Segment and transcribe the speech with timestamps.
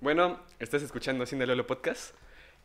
[0.00, 2.14] Bueno, estás escuchando Cine Lolo Podcast.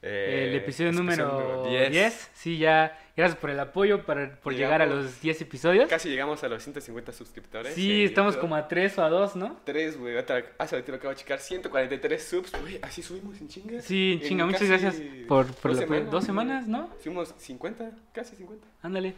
[0.01, 1.91] Eh, el episodio número 10.
[1.91, 2.31] 10.
[2.33, 2.97] Sí, ya.
[3.17, 5.05] Gracias por el apoyo, para, por llegar a Llegamos.
[5.05, 5.89] los 10 episodios.
[5.89, 7.73] Casi llegamos a los 150 suscriptores.
[7.73, 9.57] Sí, en estamos como a 3 o a 2, ¿no?
[9.63, 10.15] Tres, güey.
[10.17, 11.39] Otra- Hace ahorita lo acabo de checar.
[11.39, 12.51] 143 subs.
[12.61, 13.83] Güey, así subimos en chingas.
[13.85, 14.95] Sí, En chinga, muchas gracias
[15.27, 15.87] por, por dos apoyo.
[15.87, 16.89] semanas, Dos semanas, ¿no?
[17.01, 18.67] Fuimos 50, casi 50.
[18.83, 19.15] Ándale.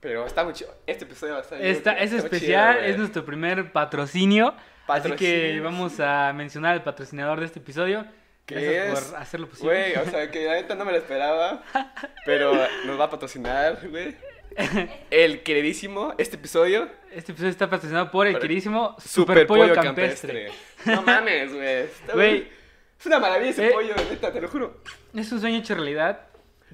[0.00, 0.74] Pero está muy chido.
[0.86, 4.54] Este episodio va a estar Esta, es muy especial, chido, es nuestro primer patrocinio.
[4.86, 8.04] Así que vamos a mencionar al patrocinador de este episodio.
[8.46, 9.04] ¿Qué Gracias es?
[9.10, 9.92] por hacerlo posible.
[9.92, 11.62] Güey, o sea, que la neta no me lo esperaba.
[12.26, 12.52] Pero
[12.86, 14.16] nos va a patrocinar, güey.
[15.10, 16.88] El queridísimo, este episodio.
[17.12, 20.46] Este episodio está patrocinado por el Por- queridísimo Super, Super Pollo, pollo Campestre.
[20.46, 20.92] campestre.
[20.92, 21.86] No mames, güey.
[22.12, 22.48] Güey.
[22.98, 23.70] Es una maravilla ese Eh.
[23.72, 24.80] pollo, neta, te lo juro.
[25.14, 26.26] Es un sueño hecho realidad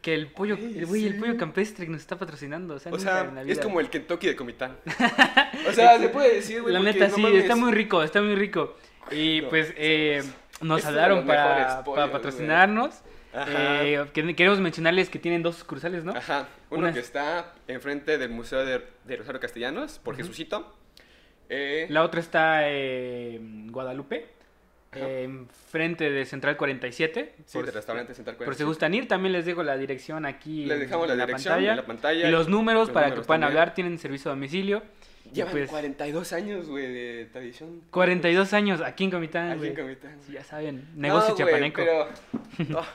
[0.02, 2.74] que el pollo, Güey, el, güey, el pollo campestre nos está patrocinando.
[2.74, 4.76] O sea, O nunca sea, en la es como el Kentucky de Comitán.
[5.68, 6.72] O sea, se puede decir, güey.
[6.74, 7.42] La neta, no sí, mames.
[7.42, 8.76] está muy rico, está muy rico.
[9.10, 10.22] Y No, pues eh,
[10.60, 11.82] nos es de hablaron para,
[12.12, 12.94] patrocinarnos.
[13.34, 13.84] Ajá.
[13.84, 16.12] Eh, que- queremos mencionarles que tienen dos sucursales, ¿no?
[16.12, 16.48] Ajá.
[16.70, 20.16] Uno Una que es- está enfrente del Museo de, de Rosario Castellanos, por.
[20.16, 20.74] Jesucito.
[21.48, 24.26] Eh, La otra está eh, en Guadalupe,
[24.96, 25.06] Ajá.
[25.08, 27.34] eh, enfrente de Central 47.
[27.44, 28.66] sí, por, del restaurante Central por si 47.
[28.68, 30.66] gustan ir, también les dejo la dirección aquí.
[30.66, 31.70] Les en- dejamos la en dirección pantalla.
[31.70, 32.28] en la pantalla.
[32.28, 33.58] Y los números Los para que números puedan también.
[33.60, 34.82] hablar, tienen servicio a domicilio.
[35.32, 37.82] Llevan pues, 42 años, güey, de tradición.
[37.90, 39.74] 42 años aquí en Comitán, Aquí en güey.
[39.74, 40.18] Comitán.
[40.24, 41.82] Sí, ya saben, negocio No, güey, chiapaneco.
[42.58, 42.78] pero...
[42.80, 42.86] oh,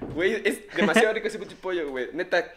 [0.14, 2.08] Güey, es demasiado rico ese pollo, güey.
[2.12, 2.52] Neta.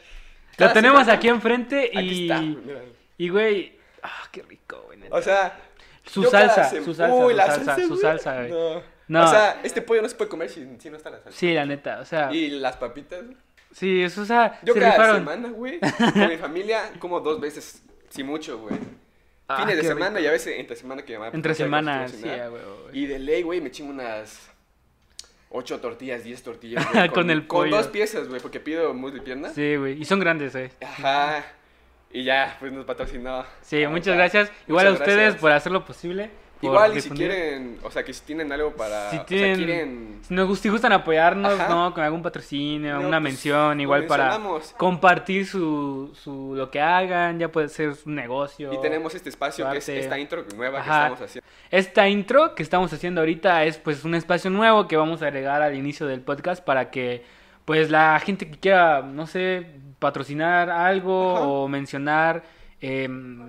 [0.60, 1.98] Lo tenemos aquí enfrente y...
[1.98, 2.80] Aquí está, güey, mira.
[3.18, 3.74] Y, güey,
[4.04, 5.00] ah, qué rico, güey.
[5.00, 5.16] neta.
[5.16, 5.60] O sea...
[6.06, 8.02] Su salsa, sem- su salsa, Uy, su la salsa, su güey.
[8.02, 8.52] salsa, güey.
[8.52, 8.82] No.
[9.08, 9.26] No.
[9.26, 11.38] O sea, este pollo no se puede comer si, si no está la salsa.
[11.38, 12.32] Sí, la neta, o sea...
[12.34, 13.20] Y las papitas.
[13.72, 15.16] Sí, eso, o sea, Yo se cada rifaron.
[15.18, 15.80] semana, güey,
[16.14, 18.76] con mi familia, como dos veces, si mucho, güey.
[19.48, 20.22] Ah, Fines de semana rico.
[20.22, 22.62] y a veces entre semana que mamá Entre semana, sí, güey.
[22.94, 24.50] Y de ley, güey, me chingo unas
[25.50, 26.86] ocho tortillas, diez tortillas.
[26.94, 27.76] güey, Con el Con pollo.
[27.78, 29.50] dos piezas, güey, porque pido muslo y pierna.
[29.50, 30.72] Sí, güey, y son grandes, eh.
[30.82, 31.44] Ajá.
[32.12, 33.44] Y ya, pues nos patrocinó.
[33.62, 34.52] Sí, Ah, muchas gracias.
[34.68, 35.42] Igual a ustedes gracias.
[35.42, 36.30] por hacerlo posible.
[36.66, 37.30] Igual, y si difundir.
[37.30, 39.10] quieren, o sea, que si tienen algo para.
[39.10, 40.20] Si o sea, tienen- quieren.
[40.24, 41.70] Si, nos si gustan apoyarnos, Ajá.
[41.70, 41.94] ¿no?
[41.94, 44.40] Con algún patrocinio, No, una pues, mención, igual para
[44.78, 48.74] compartir su, su, lo que hagan, ya puede ser un negocio.
[48.74, 51.50] Y tenemos este espacio que es esta intro nueva que estamos haciendo.
[51.72, 55.62] Esta intro que estamos haciendo ahorita es pues un espacio nuevo que vamos a agregar
[55.62, 57.24] al inicio del podcast para que
[57.66, 59.66] pues la gente que quiera, no sé,
[60.00, 61.46] patrocinar algo Ajá.
[61.48, 62.44] o mencionar,
[62.82, 63.42] em,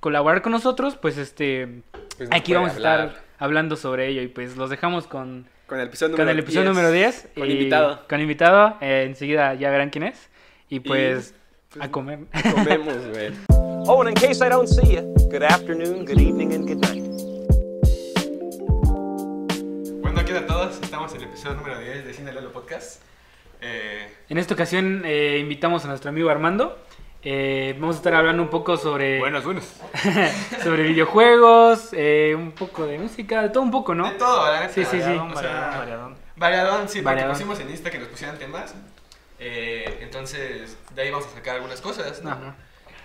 [0.00, 1.82] colaborar con nosotros, pues este,
[2.20, 3.06] Pues nos aquí vamos a hablar.
[3.08, 6.44] estar hablando sobre ello y pues los dejamos con, Con el episodio con número el
[6.44, 6.74] episodio 10.
[6.74, 7.28] número 10.
[7.34, 8.00] Con y- invitado.
[8.10, 10.28] Con invitado, eh, enseguida ya verán quién es.
[10.68, 11.34] Y pues,
[11.72, 12.18] pues, a comer.
[12.54, 13.30] Comemos, güey.
[13.86, 17.02] Oh, and in case I don't see you, good afternoon, good evening, and good night.
[20.02, 20.78] Bueno, ¿qué tal a todos?
[20.82, 23.00] Estamos en el episodio número 10 de Cine Lolo Podcast.
[23.62, 26.78] Eh, En esta ocasión eh, invitamos a nuestro amigo Armando.
[27.22, 29.44] Eh, vamos a estar hablando un poco sobre, buenos.
[30.64, 34.10] sobre videojuegos, eh, un poco de música, de todo un poco, ¿no?
[34.10, 34.72] De todo, la neta.
[34.72, 35.10] Sí, sí, sí.
[35.12, 36.16] O sea, Variadón.
[36.36, 37.32] Variadón, sí, porque Variadón.
[37.32, 38.74] pusimos en Insta que nos pusieran temas.
[39.38, 42.30] Eh, entonces, de ahí vamos a sacar algunas cosas, ¿no?
[42.30, 42.54] Ajá.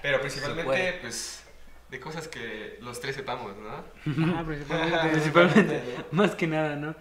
[0.02, 1.44] Pero principalmente, pues,
[1.90, 3.70] de cosas que los tres sepamos, ¿no?
[4.34, 6.96] Ajá, principalmente, principalmente, más que nada, ¿no?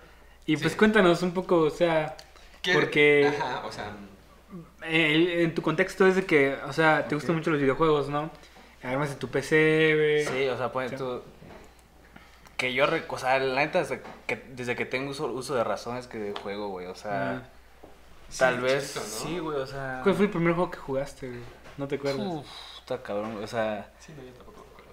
[0.47, 0.79] Y pues Sí.
[0.79, 2.17] cuéntanos un poco, o sea,
[2.61, 3.93] ¿Qué- Porque- Ajá, o sea,
[4.87, 8.31] eh, en tu contexto es de que, o sea, te gustan mucho los videojuegos, ¿no?
[8.83, 10.25] Además de tu PC, güey.
[10.27, 10.97] Sí, o sea, pues Sí.
[10.97, 11.23] tú.
[12.57, 15.97] Que yo, o sea, la neta, desde que, desde que tengo uso, uso de razón
[15.97, 17.31] es que juego, güey, o sea.
[17.33, 17.43] Ah.
[18.39, 18.95] Tal sí, vez.
[18.95, 19.29] chiquito, ¿no?
[19.29, 20.01] Sí, güey, o sea.
[20.03, 21.41] ¿Cuál fue el primer juego que jugaste, güey?
[21.77, 22.27] No te acuerdas.
[22.27, 22.47] Uf,
[22.79, 23.91] está cabrón, o sea.
[23.99, 24.93] Sí, no, yo tampoco me acuerdo.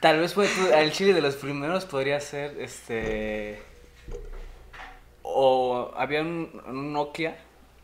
[0.00, 3.60] Tal vez fue tú- el chile de los primeros podría ser este.
[5.22, 7.36] O había un, un Nokia.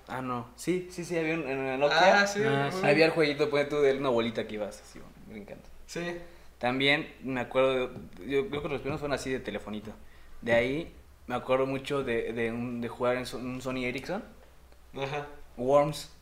[0.08, 0.46] Ah, no.
[0.56, 2.20] Sí, sí, sí, había un en el Nokia.
[2.22, 2.80] Ah, sí, Ah, güey.
[2.82, 2.86] sí.
[2.86, 5.64] Había el jueguito, pues tú, de una bolita que ibas así, brincando.
[5.86, 6.16] Sí.
[6.58, 7.90] También me acuerdo,
[8.26, 9.90] yo creo que los primeros fueron así de telefonito.
[10.42, 10.94] De ahí
[11.26, 14.22] me acuerdo mucho de, de, un- de jugar en un Sony Ericsson.
[14.96, 15.26] Ajá.
[15.56, 16.12] Worms.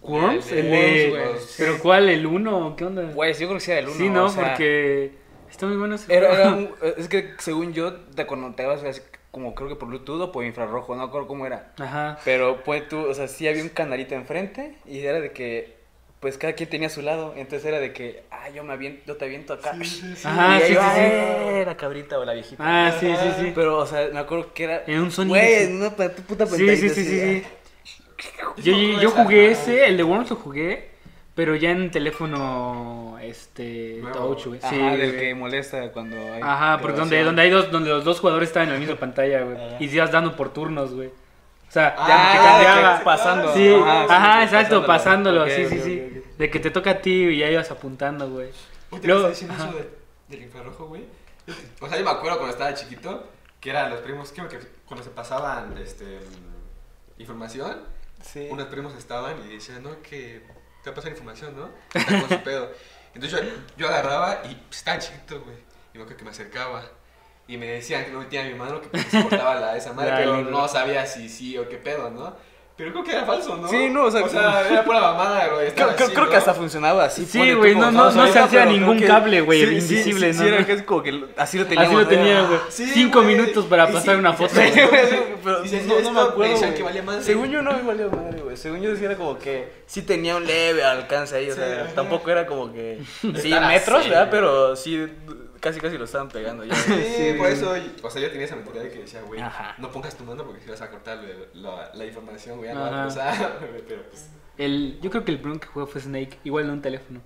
[0.00, 0.50] ¿Worms?
[0.52, 1.10] El El de de...
[1.12, 1.46] Worms, güey.
[1.58, 2.08] ¿Pero cuál?
[2.08, 2.74] ¿El 1?
[2.76, 3.10] ¿Qué onda?
[3.14, 3.96] Pues yo creo que sí era el uno.
[3.96, 4.24] sí, ¿no?
[4.24, 5.12] o sea, Porque
[5.50, 6.42] está muy bueno ese Era, juego.
[6.42, 9.00] era un- es que según yo te conectabas así
[9.34, 11.72] como creo que por Bluetooth o por infrarrojo, no me acuerdo cómo era.
[11.78, 12.18] Ajá.
[12.24, 15.74] Pero pues tú, o sea, sí había un canalito enfrente y era de que
[16.20, 19.16] pues cada quien tenía su lado, entonces era de que, ah, yo me aviento, yo
[19.18, 19.72] te aviento acá.
[19.72, 21.00] Ajá, y sí, ahí sí, va, sí.
[21.02, 22.62] "Eh, la cabrita o la viejita.
[22.66, 23.52] Ah, sí, sí, sí.
[23.54, 24.84] Pero, o sea, me acuerdo que era.
[24.86, 27.42] En un Sony Güey, pa- puta Sí, pantallita sí, sí, sí, sí.
[27.44, 28.54] ah.
[28.56, 30.88] Yo, yo, yo jugué ese, el de Worms lo jugué,
[31.34, 34.34] pero ya en teléfono este Nuevo.
[34.34, 34.60] touch, güey.
[34.68, 38.20] Sí, del que molesta cuando hay Ajá, porque donde, donde hay dos, donde los dos
[38.20, 39.56] jugadores estaban en la misma pantalla, güey.
[39.80, 41.08] Y se ibas dando por turnos, güey.
[41.08, 43.52] O sea, Ah, que pasando.
[43.52, 46.22] Sí, Ajá, ajá, sí, exacto, pasándolo, sí, sí, sí.
[46.38, 48.48] De que te toca a ti y ya ibas apuntando, güey.
[48.92, 49.70] Uy, te Luego- estás diciendo ajá.
[49.70, 51.04] eso de- del infrarrojo, güey.
[51.80, 53.28] O sea, yo me acuerdo cuando estaba chiquito
[53.60, 56.20] que eran los primos, creo que cuando se pasaban este,
[57.18, 57.78] información,
[58.22, 58.48] Sí.
[58.50, 60.42] unos primos estaban y decían, no, que
[60.84, 61.70] te va a pasar información, ¿no?
[61.92, 62.70] Está con su pedo.
[63.14, 63.46] Entonces yo,
[63.78, 65.56] yo agarraba y pues, estaba chiquito, güey.
[65.94, 66.84] Y me acuerdo que me acercaba.
[67.48, 70.12] Y me decían que no metía mi mano, que porque se cortaba la, esa madre,
[70.16, 72.36] pero no sabía si sí o qué pedo, ¿no?
[72.76, 73.68] Pero creo que era falso, ¿no?
[73.68, 74.22] Sí, no, o sea,
[74.68, 75.72] era pura mamada, güey.
[75.72, 77.24] Creo, que hasta funcionaba así.
[77.24, 80.44] Sí, güey, no- no- no se hacía ningún cable, güey, sí, invisible, sí, ¿no?
[80.44, 81.94] Sí, era que es como que así lo teníamos.
[81.94, 82.58] Así lo tenía, güey.
[82.70, 84.54] Sí, Cinco minutos para Y pasar sí, una foto.
[84.56, 84.88] Sí, güey,
[85.44, 85.58] pero
[86.02, 86.74] no, me acuerdo.
[86.74, 87.22] que valía madre.
[87.22, 88.56] Según yo no me valía madre, güey.
[88.56, 92.44] Según yo era como que sí tenía un leve alcance ahí, o sea, tampoco era
[92.44, 92.98] como que
[93.40, 94.28] sí metros, ¿verdad?
[94.30, 95.06] Pero sí
[95.64, 96.74] casi casi lo estaban pegando ya.
[96.76, 99.40] Sí, Sí, por eso, o sea, yo tenía esa mentalidad de que decía, güey,
[99.78, 102.84] no pongas tu mano porque si vas a cortarle la, la información, güey, ya no
[102.84, 103.06] a
[103.70, 104.28] güey, pero pues...
[104.58, 107.20] El, yo creo que el primero que jugué fue Snake, igual en un teléfono.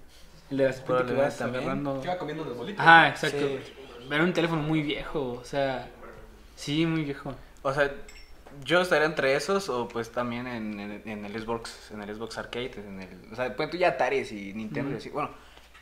[0.51, 1.65] El de la serpiente que vas también.
[1.65, 2.01] agarrando.
[2.01, 2.81] Que iba comiendo los bolitos.
[2.81, 3.39] Ajá, exacto.
[3.39, 3.59] Sí.
[4.11, 5.91] Era un teléfono muy viejo, o sea,
[6.57, 7.35] sí, muy viejo.
[7.63, 7.93] O sea,
[8.65, 12.39] yo estaría entre esos o pues también en, en, en el Xbox, en el Xbox
[12.39, 14.99] Arcade, en el, o sea, pues tú ya Ataris y Nintendo y Ujú.
[14.99, 15.09] así.
[15.11, 15.31] Bueno,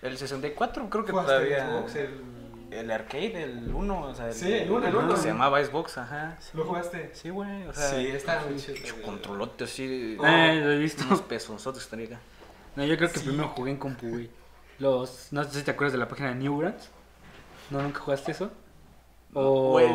[0.03, 2.11] el 64 creo que ¿Jugaste todavía Xbox, el...
[2.71, 5.17] el arcade, el 1, o sea, Sí, el uno, el ajá, uno.
[5.17, 6.37] se llamaba Xbox, ajá.
[6.41, 7.11] Sí, ¿Lo jugaste?
[7.15, 9.03] Sí, güey, o sea, Sí, está muy chido.
[9.05, 10.17] Controlote así.
[10.21, 10.27] Oh.
[10.27, 11.05] Eh, lo he visto.
[11.07, 12.21] Unos pesos, estaría acá.
[12.75, 13.27] No, yo creo que Sí.
[13.27, 14.31] primero jugué en compu, güey.
[14.79, 16.91] Los, no sé si te acuerdas de la página de Newgrounds.
[17.71, 18.51] ¿No nunca jugaste eso?
[19.33, 19.89] O Güey.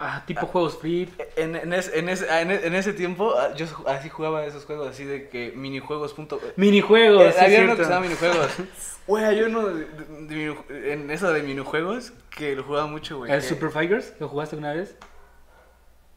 [0.00, 1.08] Ah, tipo juegos free.
[1.36, 4.88] En, en, ese, en, ese, en en ese tiempo, ah, yo así jugaba esos juegos,
[4.88, 6.12] así de que minijuegos.
[6.14, 8.48] Punto, Minijuegos, Eh, sí, había es uno que se minijuegos.
[9.06, 13.18] Güey, hay uno de, de- de minu- en eso de minijuegos que lo jugaba mucho,
[13.18, 13.32] güey.
[13.32, 14.12] ¿El que- Super Fighters?
[14.20, 14.94] ¿Lo jugaste alguna vez?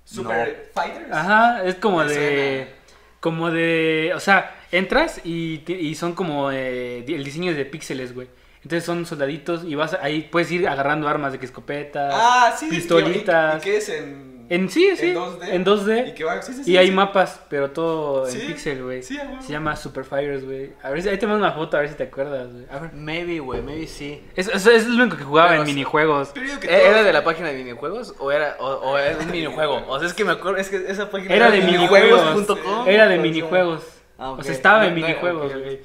[0.06, 1.12] ¿Super Fighters?
[1.12, 2.14] Ajá, es como de.
[2.14, 2.78] suena.
[3.20, 4.12] Como de.
[4.16, 6.52] O sea, entras y, y son como.
[6.52, 8.28] eh, el diseño es de píxeles, güey.
[8.64, 12.10] Entonces son soldaditos y vas ahí puedes ir agarrando armas de que escopeta.
[12.12, 12.68] Ah, sí.
[12.70, 13.62] Pistolitas.
[13.62, 14.34] ¿Y qué es en...?
[14.50, 15.08] En sí, sí.
[15.12, 15.48] ¿En 2D?
[15.52, 16.10] En 2D.
[16.10, 16.42] ¿Y qué va?
[16.42, 16.92] Sí, sí, Y sí, hay sí.
[16.94, 19.02] mapas, pero todo Sí, en pixel, güey.
[19.02, 19.16] Se
[19.50, 20.74] llama Super Fighters, güey.
[20.84, 22.66] A ver si ahí te mando una foto, a ver si te acuerdas, güey.
[22.70, 22.94] A ver.
[22.94, 24.22] Maybe, güey, maybe sí.
[24.36, 26.32] Eso, eso es lo único que jugaba Pero, en o sea, minijuegos.
[26.34, 29.18] Pero digo que ¿E- ¿Era de la página de minijuegos o era, o, o era
[29.18, 29.86] un minijuego?
[29.88, 32.88] O sea, es que me acuerdo, es que esa página Era de minijuegos.com.
[32.88, 33.84] Era de sea, minijuegos.
[34.20, 34.32] ah.
[34.32, 35.82] O sea, estaba en No, minijuegos, güey.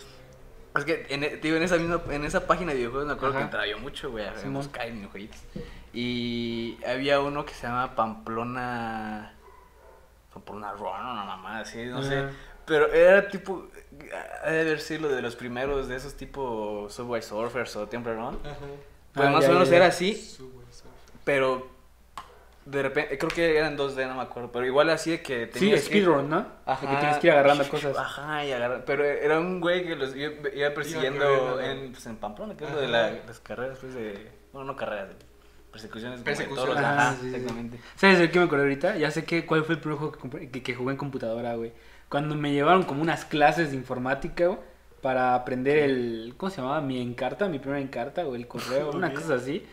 [0.79, 3.35] Es que en, e- digo, en esa misma, en esa página de videojuegos me acuerdo
[3.35, 3.39] Ajá.
[3.41, 4.63] que entraba yo mucho, güey, a Simón.
[4.63, 5.41] buscar minijueguitos.
[5.93, 9.35] Y había uno que se llama Pamplona.
[10.33, 12.25] Pamplona Run, una mamá así, no sé.
[12.67, 13.67] Pero era tipo.
[14.45, 18.15] Ha de haber sido lo de los primeros de esos tipo Subway Surfers o Temple
[18.15, 18.39] Run.
[18.45, 18.57] Ajá.
[19.15, 19.77] Pues Ah, más ya, o menos ya, ya.
[19.79, 20.37] era así,
[21.25, 21.67] pero.
[22.71, 24.53] De repente, creo que eran 2D, no me acuerdo.
[24.53, 26.47] Pero igual así de que Sí, tenías que- speedrun, ¿no?
[26.67, 26.87] Ajá.
[26.87, 27.97] De que tienes que ir agarrando cosas.
[27.97, 28.85] Ajá, y agarrar.
[28.85, 32.71] Pero era un güey que los iba, iba persiguiendo en, pues, en Pamplona, que es
[32.71, 34.31] lo de la- las carreras, pues de.
[34.53, 35.15] Bueno, no carreras, de
[35.73, 36.21] persecuciones.
[36.21, 36.75] Persecuciones.
[36.75, 37.37] toros, Ajá, sí, sí.
[37.37, 37.79] exactamente.
[37.97, 38.97] ¿Sabes de qué me acordé ahorita?
[38.97, 41.55] Ya sé que, cuál fue el primer juego que, compré- que, que jugué en computadora,
[41.55, 41.73] güey.
[42.09, 44.59] Cuando me llevaron como unas clases de informática, güey,
[45.03, 46.35] para aprender el...
[46.37, 46.81] ¿Cómo se llamaba?
[46.81, 49.65] Mi encarta, mi primera encarta o el correo, una cosa así.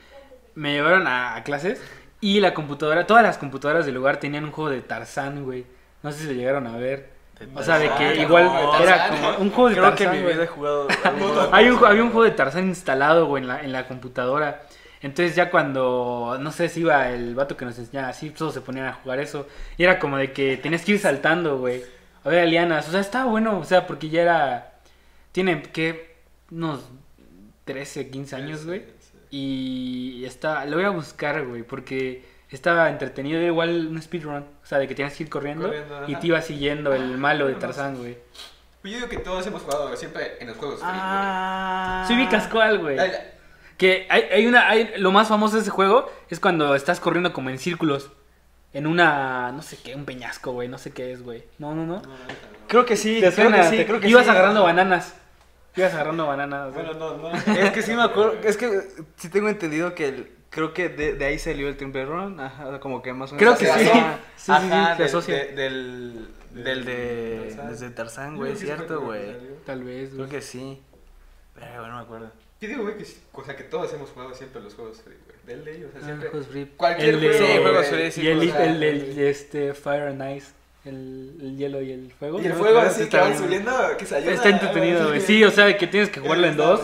[0.53, 1.81] Me llevaron a, a clases
[2.25, 5.63] y la computadora, todas las computadoras del lugar tenían un juego de Tarzán, güey.
[6.01, 7.11] No sé si lo llegaron a ver.
[7.53, 10.25] O sea, de que igual no, era como un juego de Creo que Tarzán, en
[10.25, 10.87] mi vida he jugado.
[11.51, 14.63] Hay un, había un juego de Tarzán instalado, güey, en la, en la computadora.
[15.03, 18.61] Entonces ya cuando, no sé si iba el vato que nos enseñaba así, todos se
[18.61, 19.45] ponían a jugar eso.
[19.77, 21.83] Y era como de que tenías que ir saltando, güey.
[22.23, 22.87] A ver, lianas.
[22.87, 24.73] O sea, estaba bueno, o sea, porque ya era...
[25.31, 26.15] Tiene, que
[26.49, 26.89] Unos
[27.65, 28.94] 13, 15 años, güey.
[29.39, 30.65] Y está...
[30.65, 33.37] Lo voy a buscar, güey, porque estaba entretenido.
[33.37, 34.37] Era igual un speedrun.
[34.63, 36.19] O sea, de que tienes que ir corriendo, Corriendo, y ajá.
[36.21, 38.17] te iba siguiendo el malo de Tarzán, güey.
[38.81, 42.05] Pues yo digo que todos hemos jugado siempre en los juegos Ah.
[42.07, 42.97] Sí, vi Cascual, güey.
[43.77, 47.33] Que hay, hay una, hay, lo más famoso de ese juego es cuando estás corriendo
[47.33, 48.11] como en círculos.
[48.71, 51.43] En una, no sé qué, un peñasco, güey, no sé qué es, güey.
[51.59, 51.95] No, no, no.
[51.95, 52.15] no, no, no.
[52.67, 53.77] Creo que sí, Te creo suena, que sí.
[53.77, 54.29] te- creo que ibas sí.
[54.29, 55.13] agarrando bananas.
[55.75, 56.73] Ibas agarrando bananas.
[56.73, 57.31] Bueno, no, no.
[57.33, 58.33] Es que sí me acuerdo.
[58.43, 58.81] Es que
[59.17, 62.39] sí tengo entendido que el- creo que de, de ahí salió el Temple Run.
[62.39, 63.59] Ajá, como que más o Creo menos.
[63.77, 63.89] que sí.
[63.89, 64.19] Ajá,
[64.97, 67.41] Sí, sí, sí, del- de- del, del de.
[67.49, 67.69] Tarzán.
[67.71, 69.35] Desde Tarzán, güey, creo cierto, güey.
[69.65, 70.29] Tal vez, Creo güey.
[70.29, 70.81] que sí.
[71.55, 72.31] Pero no me acuerdo.
[72.61, 75.37] Yo digo, güey, que, o sea, que todos hemos jugado siempre los juegos free, güey.
[75.45, 76.29] Del ley, o sea, Ah, siempre.
[76.29, 76.65] juegos free.
[76.77, 77.45] Cualquier El de- juego.
[77.45, 80.51] Sí, juegos free, sí, y el, el, del, de este Fire and Ice.
[80.85, 82.39] El, el hielo y el fuego.
[82.39, 82.55] Y el ¿no?
[82.59, 84.33] fuego Está así que está van subiendo, que se ayuda.
[84.33, 85.19] Está entretenido, güey.
[85.21, 86.81] Sí, que- o sea, que tienes que jugarlo en dos.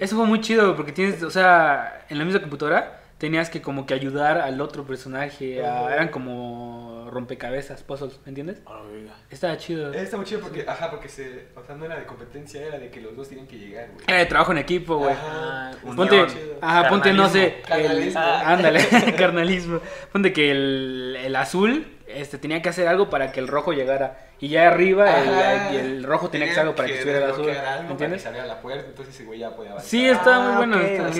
[0.00, 3.84] Eso fue muy chido porque tienes, o sea, en la misma computadora tenías que como
[3.86, 5.64] que ayudar al otro personaje.
[5.64, 8.62] a- eran como rompecabezas, puzzles, ¿me entiendes?
[8.66, 9.14] A la verga.
[9.30, 9.92] Estaba chido.
[9.92, 12.78] Eh, Está muy chido porque, ajá, porque se, o sea, no era de competencia, era
[12.78, 14.04] de que los dos tienen que llegar, güey.
[14.08, 15.12] Era de trabajo en equipo, güey.
[15.12, 16.26] Ajá, Ponte,
[16.60, 18.20] ajá, ponte, no sé, Carnalismo.
[18.20, 18.52] el- Ah.
[18.52, 18.80] ándale,
[19.18, 19.80] carnalismo.
[20.12, 24.26] Ponte que el, el azul este, tenía que hacer algo para que el rojo llegara.
[24.40, 27.30] Y ya arriba el, y el rojo tenía que hacer algo para que subiera el
[27.30, 27.46] azul.
[27.46, 28.24] ¿Me para que entiendes?
[28.24, 29.90] la puerta, entonces ese güey ya podía avanzar.
[29.90, 30.80] Sí, estaba muy Ah, bueno.
[30.80, 31.12] estaba-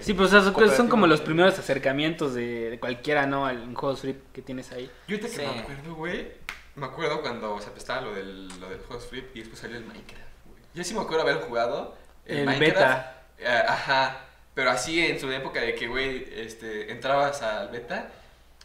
[0.00, 3.46] sí, pues o sea, son, como los primeros acercamientos de, de cualquiera, ¿no?
[3.46, 4.90] Al en juegos free que tienes ahí.
[5.08, 6.28] Yo ahorita que me acuerdo, güey,
[6.76, 9.84] me acuerdo cuando se apestaba lo del, lo del Hot Flip y después salió el
[9.84, 10.62] Minecraft, güey.
[10.74, 11.96] Yo sí me acuerdo haber jugado
[12.26, 12.76] El Minecraft.
[12.76, 13.22] beta.
[13.38, 14.20] eh, ajá,
[14.54, 18.08] pero así en su época de que, güey, este, entrabas al beta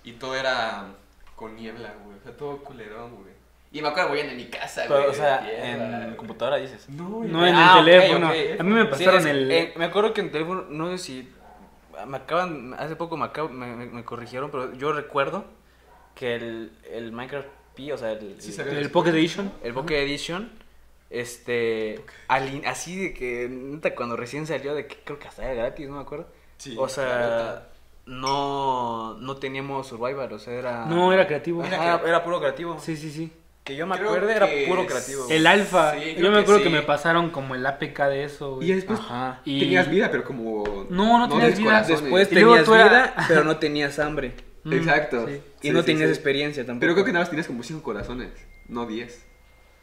[0.04, 0.86] y todo era
[1.40, 2.18] con niebla, güey.
[2.18, 3.30] O sea, todo culerón, güey.
[3.72, 5.00] Y me acuerdo, güey, en mi casa, güey.
[5.00, 6.90] Pero, o sea, tierra, en computadora dices.
[6.90, 7.24] No.
[7.24, 8.28] No en Ah, el teléfono.
[8.28, 8.60] ok.
[8.60, 9.52] A mí me Sí, pasaron es- el.
[9.52, 11.30] eh, me acuerdo que en teléfono, no sé si.
[12.08, 12.74] Me acaban.
[12.78, 15.46] Hace poco me, acabo- me, me- me corrigieron, pero yo recuerdo
[16.16, 18.92] que el, el Minecraft P, o sea, el, Sí, el, el.
[18.92, 19.52] Pocket Edition.
[19.64, 20.52] el Pocket Edition,
[21.10, 22.04] este.
[22.28, 25.54] al in- así de que, neta, cuando recién salió, de que creo que hasta era
[25.54, 26.28] gratis, no me acuerdo.
[26.58, 27.68] Sí, o sea.
[28.10, 30.86] No, no teníamos Survivor, o sea, era.
[30.86, 31.64] No, era creativo.
[31.64, 32.78] Era, era puro creativo.
[32.80, 33.32] Sí, sí, sí.
[33.64, 35.28] Que yo me Creo acuerdo era que puro creativo.
[35.30, 35.94] El alfa.
[35.94, 36.74] Sí, Yo me acuerdo que sí.
[36.74, 38.72] me pasaron como el APK de eso, güey.
[38.72, 39.42] Y después Ajá.
[39.46, 40.88] Y- tenías vida, pero como...
[40.90, 41.84] No, no tenías vida.
[41.84, 44.34] Después tenías era- vida, pero no tenías hambre.
[44.64, 45.28] Mm, Exacto.
[45.28, 45.42] sí.
[45.62, 46.14] Y Sí, no sí, tenías sí.
[46.16, 46.80] experiencia tampoco.
[46.82, 48.32] Pero creo que nada más tenías como 5 corazones,
[48.68, 49.26] no 10.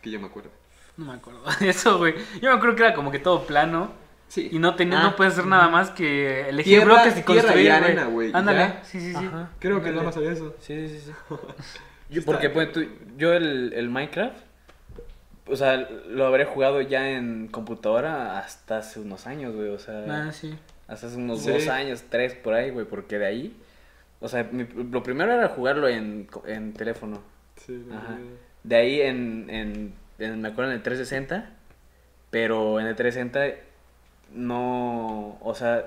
[0.02, 0.50] Que yo me acuerdo.
[0.96, 2.14] No me acuerdo de eso, güey.
[2.42, 3.92] Yo me acuerdo que era como que todo plano.
[4.28, 4.48] Sí.
[4.52, 5.02] Y no tenía, Ah.
[5.04, 8.58] no puedes hacer nada más que elegir Tierra- bloques y construir, arena, güey, Ándale.
[8.58, 8.80] ya.
[8.84, 9.24] Sí, sí, sí.
[9.26, 9.50] Ajá.
[9.60, 9.92] Creo que Ándale.
[9.96, 10.54] nada más había eso.
[10.60, 11.12] Sí, sí, sí.
[12.10, 14.36] Yo, porque pues, tú- yo el, el Minecraft,
[15.48, 15.76] o sea,
[16.08, 19.68] lo habré jugado ya en computadora hasta hace unos años, güey.
[19.70, 20.56] O sea, Ah, sí.
[20.88, 21.50] hasta hace unos Sí.
[21.50, 22.86] dos años, tres por ahí, güey.
[22.86, 23.56] Porque de ahí,
[24.20, 27.22] o sea, mi- lo primero era jugarlo en, co- en teléfono.
[27.64, 28.18] Sí, Ajá.
[28.64, 31.50] De ahí en, en, en- me acuerdo en el 360,
[32.30, 33.65] pero en el 360
[34.36, 35.86] no, o sea,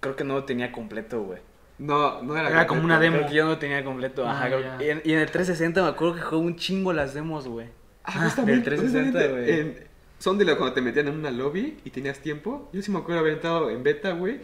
[0.00, 1.40] creo que no lo tenía completo, güey.
[1.78, 3.16] No, no era Era como una demo.
[3.18, 4.44] Creo que yo no lo tenía completo, ajá.
[4.44, 4.78] Ah, creo- ya.
[4.84, 7.66] y, en, y en el 360 me acuerdo que jugué un chingo las demos, güey.
[8.04, 9.60] Ah, justamente, del 360, justamente güey.
[9.60, 12.68] en- Son de lo cuando te metían en una lobby y tenías tiempo.
[12.72, 14.40] Yo sí me acuerdo haber entrado en beta, güey.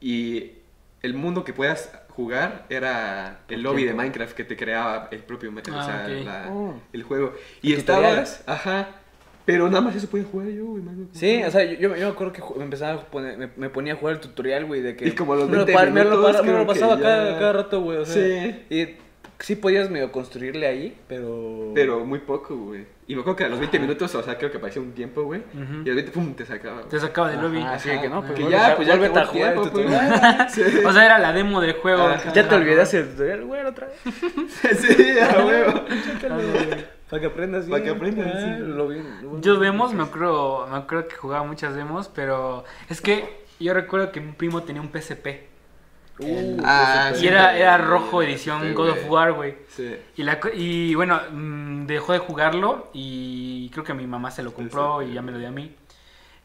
[0.00, 0.52] Y
[1.02, 3.94] el mundo que puedas jugar era el lobby de.
[3.94, 6.24] Minecraft que te creaba el propio o Ah, sea, ok.
[6.24, 6.74] la- Oh.
[6.92, 7.34] el juego.
[7.62, 8.88] Y El estabas, ajá.
[9.44, 10.82] Pero nada más eso podía jugar yo, güey.
[11.12, 13.94] Sí, o sea, yo, yo, me acuerdo que me empezaba a poner, me, me ponía
[13.94, 15.08] a jugar el tutorial, güey, de que...
[15.08, 17.02] Y como a los me lo 20 pa- me lo, minutos, me lo pasaba ya-
[17.02, 18.14] cada, cada rato, güey, o sea...
[18.14, 18.64] Sí.
[18.70, 18.96] Y
[19.40, 21.72] sí podías medio construirle ahí, pero...
[21.74, 22.86] Pero muy poco, güey.
[23.08, 25.24] Y me acuerdo que a los 20 minutos, o sea, creo que aparecía un tiempo,
[25.24, 25.42] güey.
[25.52, 26.76] Y a los 20, pum, te sacaba.
[26.76, 26.88] güey.
[26.88, 27.60] Te sacaba del lobby.
[27.60, 29.48] Así de que no, pues que vuelve ya, a- pues ya acabó a el jugar
[29.48, 30.20] el tiempo, tutorial.
[30.46, 30.52] pues.
[30.72, 30.78] Sí.
[30.86, 32.02] O sea, era la demo del juego.
[32.06, 32.32] Ajá.
[32.32, 34.78] Ya te olvidaste el tutorial, güey, otra vez.
[34.78, 35.80] sí, a huevo.
[37.12, 38.62] Para que aprendas Para que aprendas, Ah, sí.
[38.64, 39.38] lo bien, lo.
[39.42, 44.10] Yo demos, me acuerdo, me acuerdo que jugaba muchas demos, pero es que yo recuerdo
[44.12, 45.26] que mi primo tenía un PSP.
[46.18, 49.10] Uh, Ah, Y sí, era, era rojo edición sí, God of.
[49.10, 49.56] War, güey.
[49.68, 49.94] Sí.
[50.16, 54.54] Y, la, y bueno, mm, dejó de jugarlo y creo que mi mamá se lo
[54.54, 55.76] compró y ya me lo dio a mí.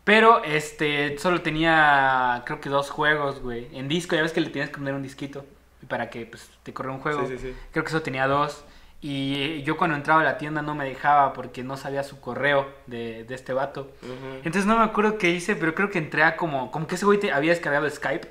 [0.03, 3.69] Pero este, solo tenía creo que dos juegos, güey.
[3.71, 5.45] En disco, ya ves que le tienes que poner un disquito
[5.87, 7.25] para que pues, te corra un juego.
[7.25, 7.53] Sí, sí, sí.
[7.71, 8.65] Creo que solo tenía dos.
[8.99, 12.67] Y yo cuando entraba a la tienda no me dejaba porque no sabía su correo
[12.87, 13.91] de, de este vato.
[14.37, 17.05] Entonces no me acuerdo qué hice, pero creo que entré a como, como que ese
[17.05, 18.27] güey te había descargado Skype.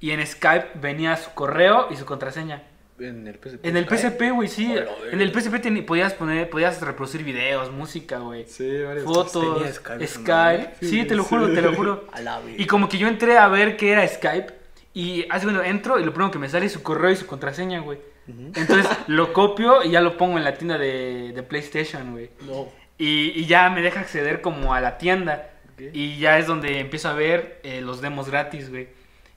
[0.00, 2.64] Y en Skype venía su correo y su contraseña.
[2.98, 3.64] En el PSP.
[3.66, 4.74] En el PSP, güey, sí.
[5.10, 8.46] En el PSP podías poner, podías reproducir videos, música, güey.
[8.46, 9.04] Sí, varios.
[9.04, 9.56] Fotos,
[9.88, 10.74] tenía Skype.
[10.80, 11.28] Sí, Sí, te lo sí.
[11.28, 12.04] juro, te lo juro.
[12.12, 14.52] A la Y como que yo entré a ver qué era Skype.
[14.92, 17.26] Y hace cuando entro y lo primero que me sale es su correo y su
[17.26, 17.98] contraseña, güey.
[18.26, 22.30] Entonces lo copio y ya lo pongo en la tienda de, de PlayStation, güey.
[22.46, 22.68] No.
[22.98, 25.50] Y, y ya me deja acceder como a la tienda.
[25.92, 28.88] Y ya es donde empiezo a ver eh, los demos gratis, güey.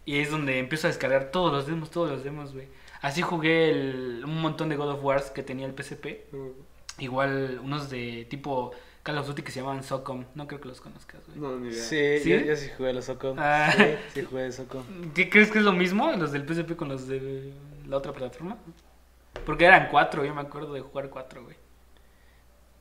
[0.06, 2.68] Y es donde empiezo a descargar todos los demos, todos los demos, güey.
[3.02, 6.26] Así jugué el- un montón de God of Wars que tenía el PSP.
[7.00, 8.72] Igual unos de tipo
[9.04, 10.26] Call of Duty que se llamaban Socom.
[10.36, 11.40] No creo que los conozcas, güey.
[11.40, 11.84] No, ni idea.
[11.84, 12.30] Sí, ¿Sí?
[12.32, 13.38] Yo, yo sí jugué los Socom.
[13.40, 13.72] Ah.
[13.76, 14.84] Sí, sí jugué Socom.
[15.16, 17.52] ¿Qué crees que es lo mismo los del PSP con los de
[17.88, 18.58] la otra plataforma?
[19.46, 21.56] Porque eran cuatro, yo me acuerdo de jugar cuatro, güey.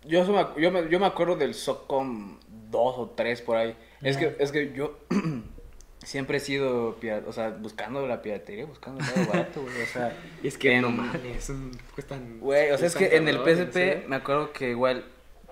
[0.05, 2.39] Yo, me yo, me, yo me acuerdo del Socom
[2.71, 3.77] 2 o 3 por ahí.
[4.03, 4.99] Es que, es que yo
[6.05, 6.97] siempre he sido,
[7.27, 10.91] o sea, buscando la piratería, buscando algo barato, güey, o sea, Es que en- no
[10.91, 11.53] mames,
[11.95, 12.39] cuestan.
[12.41, 14.05] Güey, o sea, es que en el PSP ¿eh?
[14.07, 15.05] me acuerdo que igual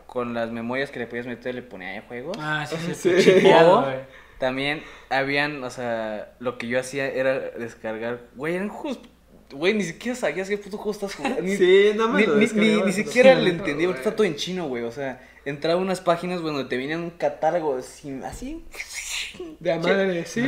[0.06, 2.36] con las memorias que le podías meter le ponía ahí juegos.
[2.40, 3.22] Ah, sí, sí, Sí.
[3.22, 3.34] sí.
[3.34, 3.84] chipeado.
[4.38, 9.00] También habían, o sea, lo que yo hacía era descargar, güey, eran juegos,
[9.52, 11.42] güey, ni siquiera sabías qué puto juego estás jugando.
[11.42, 14.14] Ni, Sí, no me ni, lo ni- ni- ni lo siquiera le entendí, porque está
[14.16, 17.10] todo en chino, güey, o sea, entraba a unas páginas güey, donde te venían un
[17.10, 18.64] catálogo así, así
[19.60, 20.44] De a madre, sí.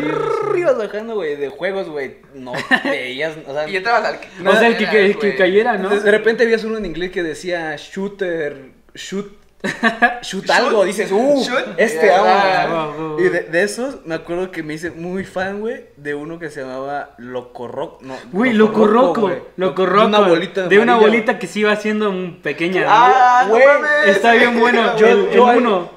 [0.56, 2.52] ibas bajando, güey, de juegos, güey, no
[2.84, 4.46] veías, o sea, Y entrabas al.
[4.46, 5.90] O sea, el que, que, que cayera, ¿no?
[5.90, 9.30] de, de repente veías uno en inglés que decía shooter, shoot,
[10.22, 11.74] shoot algo, dices, uh, Shoot.
[11.78, 13.16] este Ah, amo.
[13.18, 16.50] Y de, de esos, me acuerdo que me hice muy fan, güey, de uno que
[16.50, 18.02] se llamaba Loco Rock.
[18.02, 22.40] No, Güey, Loco Roco, De una bolita De una bolita que se iba haciendo un
[22.42, 22.84] pequeña.
[22.86, 23.86] Ah, Güey, no.
[24.10, 24.96] Está bien bueno.
[24.98, 25.90] Yo, el, yo el ahí uno.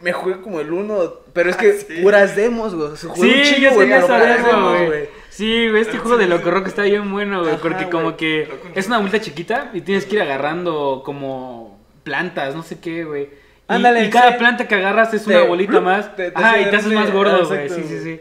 [0.00, 2.02] Me jugué como el uno, pero es que Ah, sí.
[2.02, 2.94] puras demos, güey.
[2.96, 5.08] Se un Sí, chingo, yo güey, tenía pero esa puras demo, demos, güey.
[5.30, 7.56] Sí, güey, este juego de Loco Roco está bien bueno, güey.
[7.56, 11.73] Porque como que es una bolita chiquita y tienes que ir agarrando como
[12.04, 13.24] plantas, no sé qué, güey.
[13.24, 13.28] Y,
[13.66, 14.38] Ándale, y cada sí.
[14.38, 16.14] planta que agarras es Te- una bolita más.
[16.16, 17.62] te- te ah, y te haces más ah, gordo, güey.
[17.62, 18.16] exacto, Sí, sí, güey.
[18.16, 18.20] sí.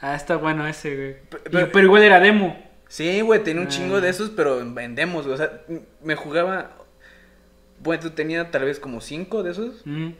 [0.00, 1.16] Ah, está bueno ese, güey.
[1.50, 2.58] Pero- pero igual era demo.
[2.88, 4.00] Sí, güey, tenía un chingo Ah.
[4.00, 5.34] de esos, pero en demos, güey.
[5.34, 5.62] O sea,
[6.02, 6.72] me jugaba.
[7.78, 9.82] Bueno, tú tenía tal vez como cinco de esos.
[9.86, 10.10] Mm,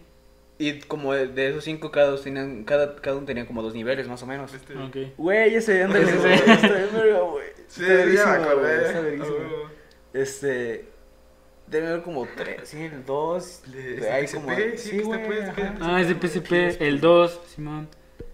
[0.62, 4.06] Y como de, esos cinco, cada, dos tenían, cada, cada uno tenía como dos niveles,
[4.08, 4.52] más o menos.
[4.52, 4.96] Este, ok.
[5.16, 6.18] Güey, ese, ándale, güey, sí.
[6.18, 6.38] güey.
[6.38, 8.86] Ya me verguísima, güey, acordé.
[8.86, 9.36] está verguísima.
[9.64, 9.70] Oh.
[10.12, 10.84] Este.
[11.70, 13.62] Debe haber como tres, sí, el dos.
[13.68, 14.56] Le- hay PSP, como.
[14.56, 17.88] sí, Sí, que está Ah, es de PSP, el 2, Simón.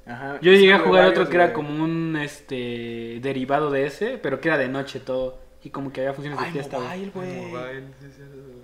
[0.06, 0.38] Ajá.
[0.40, 4.40] Yo llegué a jugar varios, otro que era como un este derivado de ese, pero
[4.40, 5.38] que era de noche todo.
[5.62, 7.40] Y como que había funciones de fiesta, mobile, güey.
[7.46, 8.62] Mobile, sí, sí, sí.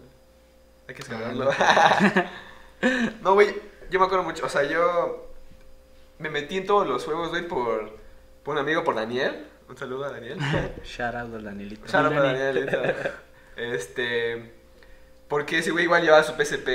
[0.89, 1.51] Hay que Ah, descargarlo.
[3.23, 3.49] no, güey,
[3.91, 4.47] yo me acuerdo mucho.
[4.47, 5.29] O sea, yo
[6.19, 7.99] me metí en todos los juegos, güey, por,
[8.43, 9.47] por un amigo, por Daniel.
[9.69, 10.39] Un saludo a Daniel.
[10.85, 11.87] Shout out al Danielito.
[11.87, 12.39] Shout out a Dani.
[12.39, 13.11] Daniel.
[13.57, 14.62] Este.
[15.33, 16.69] Porque ese güey igual llevaba su PSP.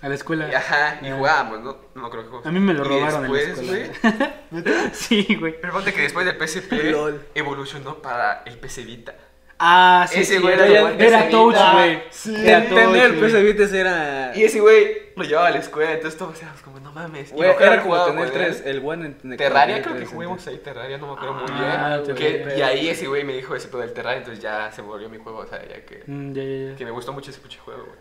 [0.00, 0.48] A la escuela.
[0.50, 1.76] Y, ajá, y jugábamos, ¿no?
[1.94, 2.48] No me acuerdo qué juego.
[2.48, 4.30] A mí me lo Y robaron en la después, escuela.
[4.50, 5.60] güey, sí, güey.
[5.60, 7.20] Pero ponte que después del PSP Lol.
[7.34, 9.14] evolucionó para el PC Vita.
[9.60, 11.72] Ah, sí, Ese sí, güey era, era era, el PC touch, Vita.
[11.72, 12.02] güey.
[12.10, 12.34] Sí.
[12.46, 13.20] Era touch, güey.
[13.20, 14.32] PC Vites era.
[14.36, 17.32] Y ese güey lo llevaba a la escuela, entonces todos éramos como, no mames.
[17.32, 18.62] Güey, era jugado tener tres.
[18.64, 22.14] El one en Terraria, creo que jugamos ahí Terraria, no me acuerdo muy Ah, bien.
[22.16, 25.08] Que- y ahí ese güey me dijo ese pedo del Terraria, entonces ya se volvió
[25.10, 27.58] mi juego, o sea, ya que, Mm, ya, ya, que me gustó mucho ese puche
[27.58, 27.98] juego, güey.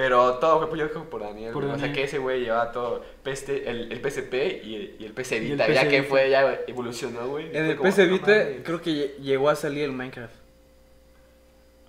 [0.00, 3.68] Pero todo fue creo por Daniel, Por o sea que ese güey llevaba todo, este,
[3.68, 6.08] el, el PSP y el, y el PC el Vita, PC ya que Vita.
[6.08, 7.46] fue, ya evolucionó, güey.
[7.56, 10.32] En el como, PC Vita creo que lle- llegó a salir el Minecraft.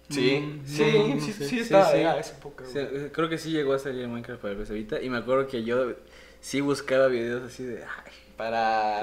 [0.10, 1.44] Sí, Mm, sí, no, no sí, sé.
[1.44, 1.92] sí, Sí, estaba
[2.82, 5.00] eh, creo que sí llegó a salir el Minecraft para el PC Vita.
[5.04, 5.94] Y me acuerdo que yo
[6.42, 7.84] sí buscaba videos así de.
[7.84, 9.02] ay, Para...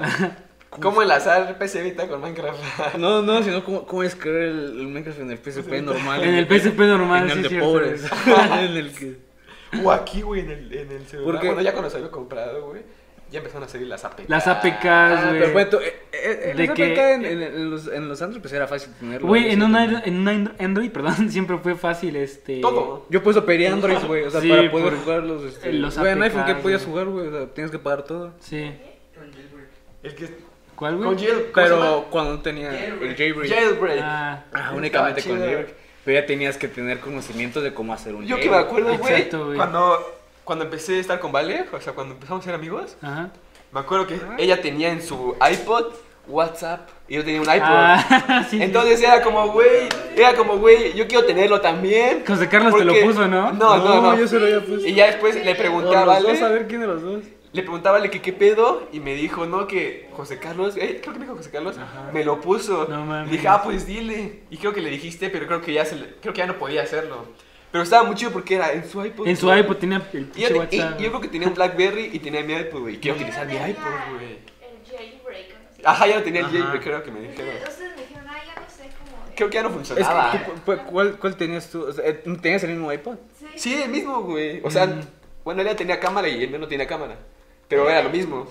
[0.81, 2.59] ¿Cómo enlazar PC Vita con Minecraft?
[2.97, 6.23] No, no, sino cómo, cómo escribir el, el Minecraft en el PSP normal.
[6.23, 8.03] En el PSP normal, En el sí, de cierto, pobres.
[8.59, 9.17] en el que.
[9.83, 11.33] O aquí, güey, en el, en el celular.
[11.33, 12.81] Porque- Bueno, ya cuando se había comprado, güey,
[13.29, 14.29] ya empezaron a salir las APKs.
[14.29, 15.39] Las APKs, Ah, güey.
[15.41, 18.41] pero bueno, eh, eh, De los que- APK en, en- en los, en los Android
[18.41, 19.27] pues era fácil tenerlo.
[19.27, 19.83] Güey, en Sí, un también.
[19.83, 23.05] Android, en un Andro- Android, perdón, siempre fue fácil este Todo.
[23.09, 25.43] Yo por eso pedí Android, güey, o sea, Sí, para poder por- jugar los...
[25.43, 27.27] Este, los güey, en iPhone, ¿qué podías jugar, güey?
[27.27, 28.33] O sea, tienes que pagar todo.
[28.39, 28.71] Sí.
[30.03, 30.46] El que...
[30.77, 31.09] ¿Cuál, güey?
[31.09, 31.29] Con jail...
[31.51, 33.49] ¿cómo se Pero cuando no tenía el jailbreak.
[33.53, 33.99] Jailbreak.
[34.01, 35.73] Ah, Ah, únicamente con jailbreak.
[36.05, 38.65] Pero ya tenías que tener conocimientos de cómo hacer un Yo que me jailbreak.
[38.67, 39.57] acuerdo, güey, Exacto, güey.
[39.57, 43.29] cuando, cuando empecé a estar con Vale, o sea, cuando empezamos a ser amigos, ajá.
[43.73, 45.87] me acuerdo que ella tenía en su iPod
[46.29, 47.65] WhatsApp y yo tenía un iPod.
[47.69, 48.63] Ah, sí, sí.
[48.63, 52.23] Entonces era como, güey, era como, güey, yo quiero tenerlo también.
[52.27, 53.51] José Carlos te lo porque- puso, ¿no?
[53.53, 54.17] No, no, no.
[54.17, 54.87] yo se lo había puesto.
[54.87, 56.29] Y ya después le pregunté a O los Vale.
[56.33, 57.23] dos, a ver quién de los dos.
[57.57, 61.19] Le preguntaba que qué pedo y me dijo, no, que José Carlos, eh, creo que
[61.19, 61.75] me dijo José Carlos,
[62.13, 62.85] me lo puso.
[62.87, 63.31] No mames.
[63.31, 64.43] Dije, ah, pues dile.
[64.51, 66.59] Y creo que le dijiste, pero creo que ya se le- creo que ya no
[66.59, 67.25] podía hacerlo.
[67.71, 69.27] Pero estaba muy chido porque era en su iPod.
[69.27, 69.61] En su güey.
[69.61, 72.53] iPod tenía el Y yo, y- yo creo que tenía un Blackberry y tenía mi
[72.53, 72.95] iPod, güey.
[72.95, 73.81] Y quiero utilizar mi iPod,
[74.13, 74.37] güey.
[74.61, 75.81] El jailbreak, no sé.
[75.83, 76.55] Ajá, ya lo tenía el Ajá.
[76.57, 77.55] jailbreak, creo que me dijeron.
[77.67, 79.35] Ustedes me dijeron, ay, ya no sé cómo.
[79.35, 80.31] Creo que ya no Es funcionaba.
[80.31, 80.39] que,
[80.91, 81.87] ¿cuál, ¿cuál tenías tú?
[81.87, 83.15] O sea, eh, ¿Tenías el mismo iPod?
[83.55, 84.61] Sí, el mismo, güey.
[84.63, 85.01] O sea, Mm.
[85.43, 87.17] bueno, ella tenía cámara y él no tenía cámara.
[87.67, 88.47] Pero era lo mismo.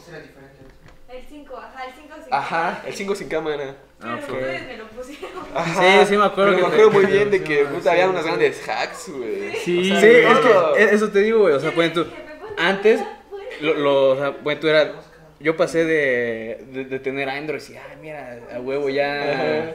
[1.08, 2.82] El 5, ajá, el 5 sin Ajá, cámara.
[2.86, 3.76] el 5 sin cámara.
[3.98, 4.20] Pero Ok.
[4.28, 5.30] ustedes me lo pusieron.
[5.54, 5.80] Ajá.
[6.00, 7.92] Sí, sí me acuerdo Pero que me te- acuerdo muy bien de que sí, puta,
[7.92, 9.52] había sí, unas grandes hacks, güey.
[9.56, 9.80] Sí.
[9.80, 10.74] O sea, Sí, es todo.
[10.74, 11.54] que e- eso te digo, güey.
[11.54, 12.04] O sea, le tú.
[12.04, 13.46] dije, "¿Me puedes Antes, mandar?" Bueno.
[13.60, 14.92] lo, lo, o sea, bueno, tú era.
[15.38, 19.32] Yo pasé de, de, de tener Android y, ay, mira, a huevo ya.
[19.32, 19.72] Ajá.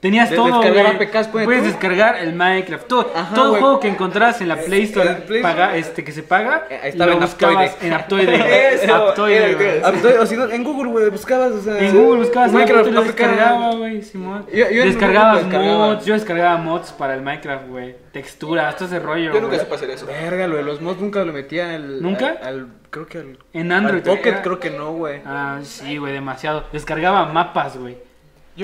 [0.00, 0.94] Tenías De- todo, descargar.
[0.96, 2.86] APKs, Puedes descargar el Minecraft.
[2.86, 3.60] Todo, Ajá, todo güey.
[3.62, 7.06] juego que encontrás en la Play Store, paga, este, que se paga, Eh, ahí estaba
[7.10, 7.86] lo en buscabas Aptoide.
[7.86, 8.74] en Aptoide.
[8.84, 11.78] Eso, Aptoide, o si no, en Google, güey, buscabas, o sea...
[11.78, 14.46] En Google buscabas Minecraft, lo descargaba, güey, Simón.
[14.52, 15.86] Yo- yo en Descargabas descargaba.
[15.86, 17.96] mods, yo descargaba mods para el Minecraft, güey.
[18.12, 19.60] Texturas, todo ese rollo, Yo nunca güey.
[19.60, 20.06] supe hacer eso.
[20.06, 22.02] Verga, lo de los mods nunca lo metía al...
[22.02, 22.36] ¿Nunca?
[22.42, 23.38] Al, al- creo que al...
[23.52, 24.02] En Android.
[24.06, 25.20] al Pocket era- creo que no, güey.
[25.26, 26.64] Ah, sí, güey, demasiado.
[26.72, 27.96] Descargaba mapas, güey.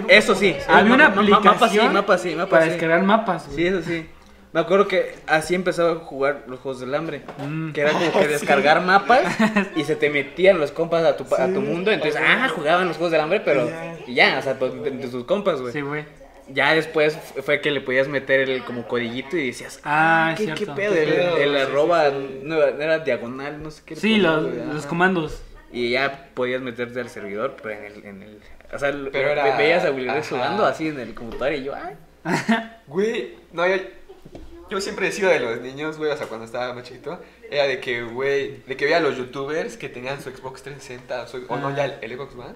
[0.08, 0.56] Eso sí.
[0.68, 2.70] Había una aplicación Mapas sí, mapas sí, mapas para sí.
[2.70, 3.56] descargar mapas, güey.
[3.56, 4.06] Sí, eso sí.
[4.52, 7.22] Me acuerdo que así empezaba a jugar los juegos del hambre.
[7.38, 7.72] Mm.
[7.72, 9.22] Que era como que descargar mapas
[9.76, 11.90] y se te metían los compas a tu, a tu mundo.
[11.90, 13.70] Entonces, ah, jugaban los juegos del hambre, pero
[14.06, 15.72] y ya, o sea, pues, de, de tus compas, güey.
[15.72, 16.04] Sí, güey.
[16.48, 20.38] Ya después fu- fue que le podías meter el como codiguito y decías, Ah, es
[20.40, 20.74] ¿qué, cierto.
[20.74, 20.94] qué pedo?
[20.94, 22.10] El, sí, arroba
[22.42, 23.96] no era, diagonal, no sé qué.
[23.96, 25.40] Sí, los, los comandos.
[25.72, 28.04] Y ya podías meterte al servidor, pero en el.
[28.04, 28.38] En el
[28.72, 30.36] o sea, Pero era- veías a Willy Rex ajá.
[30.36, 31.94] jugando así en el computador y yo, ay.
[32.86, 33.76] Güey, no, yo,
[34.70, 37.64] yo siempre he sido de los niños, güey, o sea, cuando estaba más chiquito, era
[37.64, 41.26] de que, güey, de que veía a los youtubers que tenían su Xbox 360 o,
[41.26, 42.54] su- o no, ya el, el Xbox One.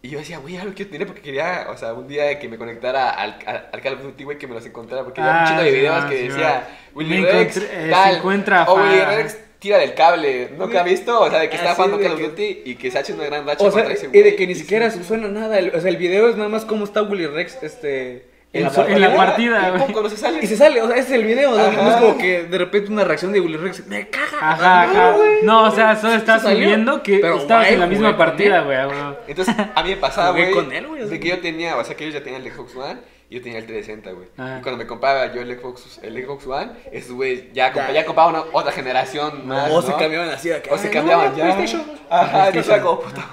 [0.00, 2.48] Y yo decía, güey, ya lo quiero tener porque quería, o sea, un día que
[2.48, 5.38] me conectara al, al, al Call of Duty, güey, que me los encontrara, porque había
[5.38, 6.68] Ah, un chingo de videos que sí, decía.
[6.94, 10.84] Willy Rex, eh, tal, se encuentra o Willy fa- Rex tira del cable, ¿nunca has
[10.84, 11.20] visto?
[11.20, 13.14] O sea, de que está Así jugando Call of Duty y que se ha hecho
[13.14, 15.58] una gran racha O sea, contra ese y de que ni siquiera suena nada.
[15.58, 18.62] el- o sea, el video es nada más como está Willy Rex este, En
[19.00, 19.86] la partida, ¿Y güey.
[19.88, 20.38] poco no se sale?
[20.42, 21.50] Y se sale, o sea, ese es el video.
[21.54, 21.62] ¿no?
[21.62, 21.82] Ajá.
[21.82, 23.86] No es como que de repente una reacción de Willy Rex.
[23.88, 24.38] Me caga.
[24.40, 25.12] Ajá, No, ajá.
[25.16, 25.28] güey.
[25.42, 26.62] No, o sea, solo estás salió.
[26.64, 28.76] subiendo que Pero estabas guay, en la misma partida, güey.
[28.78, 28.98] ah, güey.
[29.28, 31.84] Entonces, a mí me pasaba, güey, con él, güey, así de que yo tenía, o
[31.84, 34.28] sea, que ellos ya tenían el Xbox One yo tenía el 360, güey.
[34.38, 34.56] Ah.
[34.58, 37.92] Y cuando me compraba yo el Xbox, el Xbox One, esos güey ya, compa- Ya.
[37.92, 40.92] ya compraban una- otra generación más, O se cambiaban así de que, O se "Ay,
[40.94, 41.44] cambiaban no, ya.
[41.54, 41.82] PlayStation".
[42.10, 43.26] Ajá, era como, puta.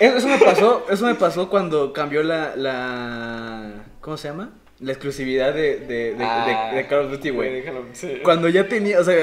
[0.00, 4.50] Eso, eso me pasó, eso me pasó cuando cambió la, la ¿cómo se llama?
[4.80, 7.64] La exclusividad de, de, de, Ah, de- de Call of Duty, güey.
[7.92, 8.20] sí.
[8.22, 9.14] Cuando ya tenía, o sea,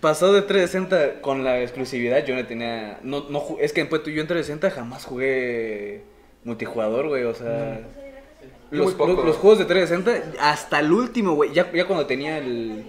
[0.00, 4.02] pasó de 360 con la exclusividad, yo no tenía, no, no, ju- es que después
[4.04, 6.04] yo en 360 jamás jugué
[6.44, 7.80] multijugador, güey, o sea,
[8.72, 9.12] los, Muy poco.
[9.12, 12.84] los- los juegos de 360, hasta el último, güey, ya, ya cuando tenía el,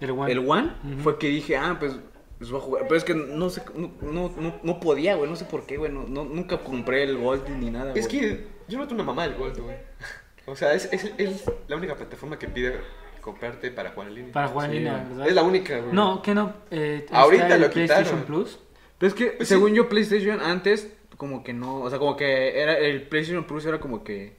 [0.00, 0.32] El One.
[0.32, 1.00] el One, Ujú.
[1.02, 1.92] fue que dije, ah, pues,
[2.38, 5.28] pues voy a jugar, pero es que no sé, no, no, no, no podía, güey,
[5.30, 8.46] no sé por qué, güey, no, no- nunca compré el Gold ni nada, Es que
[8.68, 9.76] yo no tengo una mamá del Gold, güey.
[10.48, 12.76] O sea, es, es, es la única plataforma que pide
[13.20, 14.32] comprarte para jugar en línea.
[14.32, 15.08] Para jugar en Sí, línea, güey.
[15.08, 15.26] ¿verdad?
[15.28, 15.92] Es la única, güey.
[15.92, 16.52] No, que no.
[16.70, 18.24] Eh, Ahorita lo PlayStation quitaron.
[18.26, 18.60] Plus.
[18.96, 19.54] Pero es que, Pues sí.
[19.56, 23.66] según yo, PlayStation antes, como que no, o sea, como que era, el PlayStation Plus
[23.66, 24.35] era como que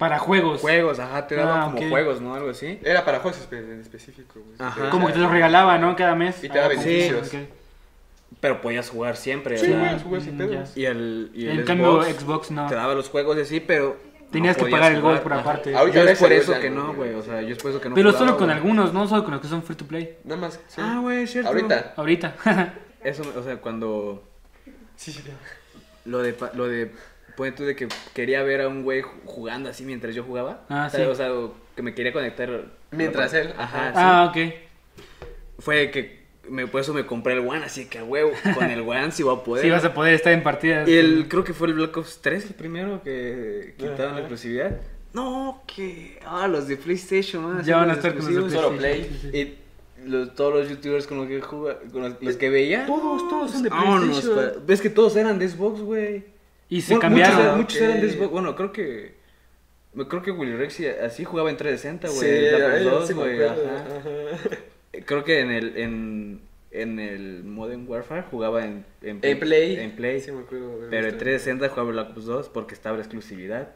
[0.00, 0.60] Para juegos.
[0.62, 2.34] juegos, ajá, te daban Ah, como juegos, ¿no?
[2.34, 2.80] Algo así.
[2.82, 4.56] Era para juegos en específico, güey.
[4.58, 4.90] Ajá.
[4.90, 5.94] Como que te lo regalaba, ¿no?
[5.94, 6.42] Cada mes.
[6.42, 7.28] Y te da Ah, beneficios.
[7.28, 7.34] ok.
[8.40, 10.76] Pero podías jugar siempre, Sí, güey, jugar sin Mm, pedos.
[10.76, 12.66] Y el, y el En cambio, Xbox Xbox no.
[12.66, 13.96] te daba los juegos y así, pero
[14.32, 15.74] Tenías que podías pagar el Gold por aparte.
[15.76, 17.12] Ahorita Yo es por eso que no, güey.
[17.14, 19.24] o sea, yo es por eso que no Pero jugaba, solo con algunos, no solo
[19.24, 20.16] con los que son free to play.
[20.24, 20.80] Nada más, sí.
[20.82, 21.50] Ah, güey, cierto.
[21.50, 21.92] Ahorita.
[21.96, 22.34] Ahorita.
[23.04, 24.22] Eso, o sea, cuando
[24.96, 25.22] Sí, sí.
[26.04, 26.92] lo de pa- lo de
[27.40, 30.62] pone tú de que quería ver a un güey ju- jugando así mientras yo jugaba.
[30.68, 31.00] Ah, sí.
[31.00, 32.50] O sea, o que me quería conectar
[32.90, 33.54] Mientras él.
[33.56, 33.94] Ajá, sí.
[33.96, 34.52] ah, ok.
[35.58, 38.80] Fue que me, por eso me compré el One, así que a huevo, con el
[38.86, 39.64] One sí voy a poder.
[39.64, 40.86] Sí, vas a poder estar en partidas.
[40.86, 44.76] Y el, creo que fue el Black Ops 3 el primero que quitaron la exclusividad.
[45.14, 46.18] No, que.
[46.26, 48.64] Ah, los de PlayStation, van Ya van a estar con los de exclusivos.
[48.64, 49.00] Solo Play.
[49.04, 49.38] PlayStation, sí.
[50.04, 52.84] Y los- todos los youtubers con los que jugaba, con los, los que veía.
[52.86, 54.52] Todos, todos son de vámonos, PlayStation.
[54.54, 56.24] pa- Ves que todos eran de Xbox, güey.
[56.70, 57.58] Y se Mu- cambiaron.
[57.58, 58.30] Muchos, eran de Xbox.
[58.30, 59.14] Bueno, creo que.
[59.92, 62.20] me- Creo que Willy Rex sí- así jugaba en 360, güey.
[62.20, 63.44] Sí, Ops ahí 2, sí me güey.
[63.44, 63.54] ajá.
[63.54, 64.58] ajá.
[65.04, 65.76] Creo que en el.
[65.76, 66.40] En,
[66.72, 69.74] en el Modern Warfare jugaba en, En Play.
[69.76, 70.20] En Play.
[70.20, 70.76] Sí, me acuerdo.
[70.88, 71.18] Pero en bastante.
[71.18, 73.70] 360 jugaba Black Ops 2 porque estaba la exclusividad.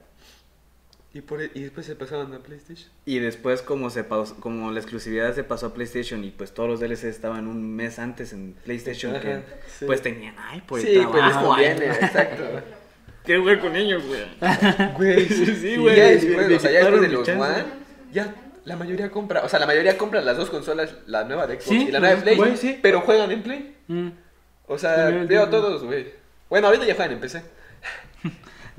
[1.12, 2.88] ¿Y, por, e- y después se pasaron a PlayStation.
[3.04, 4.04] Y después como se
[4.40, 8.00] como la exclusividad se pasó a PlayStation y pues todos los DLC estaban un mes
[8.00, 9.42] antes en PlayStation que
[9.78, 9.84] sí.
[9.86, 12.42] pues tenían ay el Sí, pues les trabajo, ay, conviene, exacto.
[13.24, 14.20] Quiero jugar con ellos, güey.
[14.96, 17.28] Güey, Sí, y güey, Ya después, o sea, ya después de los.
[17.28, 17.64] One,
[18.12, 18.34] ya
[18.64, 21.64] la mayoría compra, o sea, la mayoría compra las dos consolas, la nueva de Xbox
[21.68, 22.78] Sí, y la nueva de Play, güey, sí.
[22.82, 23.74] pero juegan en Play.
[23.88, 24.08] Mm.
[24.66, 25.50] O sea, Sí, veo sí.
[25.50, 26.06] todos, güey.
[26.48, 27.42] Bueno, ahorita ya juegan en PC.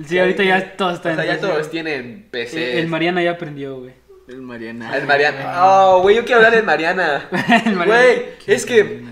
[0.07, 1.15] Sí, ahorita ya todos O están.
[1.15, 1.51] sea, ya en PC.
[1.53, 2.73] todos tienen PC.
[2.73, 3.93] El, el Mariana ya aprendió, güey.
[4.27, 4.97] El Mariana.
[4.97, 5.53] El Mariana.
[5.63, 7.29] Oh, güey, yo quiero hablar de Mariana.
[7.65, 7.85] El Mariana.
[7.85, 9.03] Güey, es que.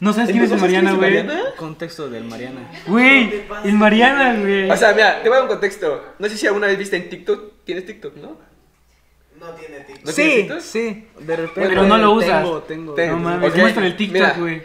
[0.00, 1.56] ¿No sabes quién es el ¿No sabes quién Mariana, güey?
[1.56, 2.70] Contexto del Mariana.
[2.86, 4.70] Güey, el Mariana, güey.
[4.70, 6.04] O sea, mira, te voy a dar un contexto.
[6.18, 7.64] No sé si alguna vez viste en TikTok.
[7.64, 8.38] ¿Tienes TikTok, no?
[9.38, 10.04] No tiene TikTok.
[10.06, 10.60] ¿No tienes sí, TikTok?
[10.60, 11.68] sí, de repente.
[11.68, 12.42] Pero no lo usas.
[12.42, 12.94] Tengo, tengo.
[12.94, 14.62] Ten- No mames, ok, muestra el TikTok, mira, güey.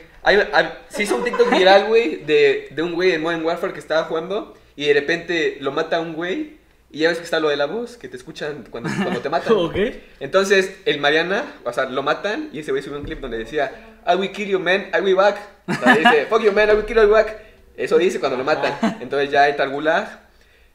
[0.89, 4.03] Se hizo un TikTok viral, güey, de, de un güey en Modern Warfare que estaba
[4.05, 6.57] jugando y de repente lo mata a un güey
[6.91, 9.29] Y ya ves que está lo de la voz, que te escuchan cuando, cuando te
[9.29, 9.53] matan.
[9.55, 9.75] Ok.
[10.19, 13.94] Entonces, el Mariana, o sea, lo matan y ese güey subió un clip donde decía,
[14.07, 15.37] I will kill you, man, I will back.
[15.67, 17.37] O sea, dice, fuck you, man, I will kill you back.
[17.77, 18.73] Eso dice cuando lo matan.
[19.01, 20.07] Entonces ya entra al gulag,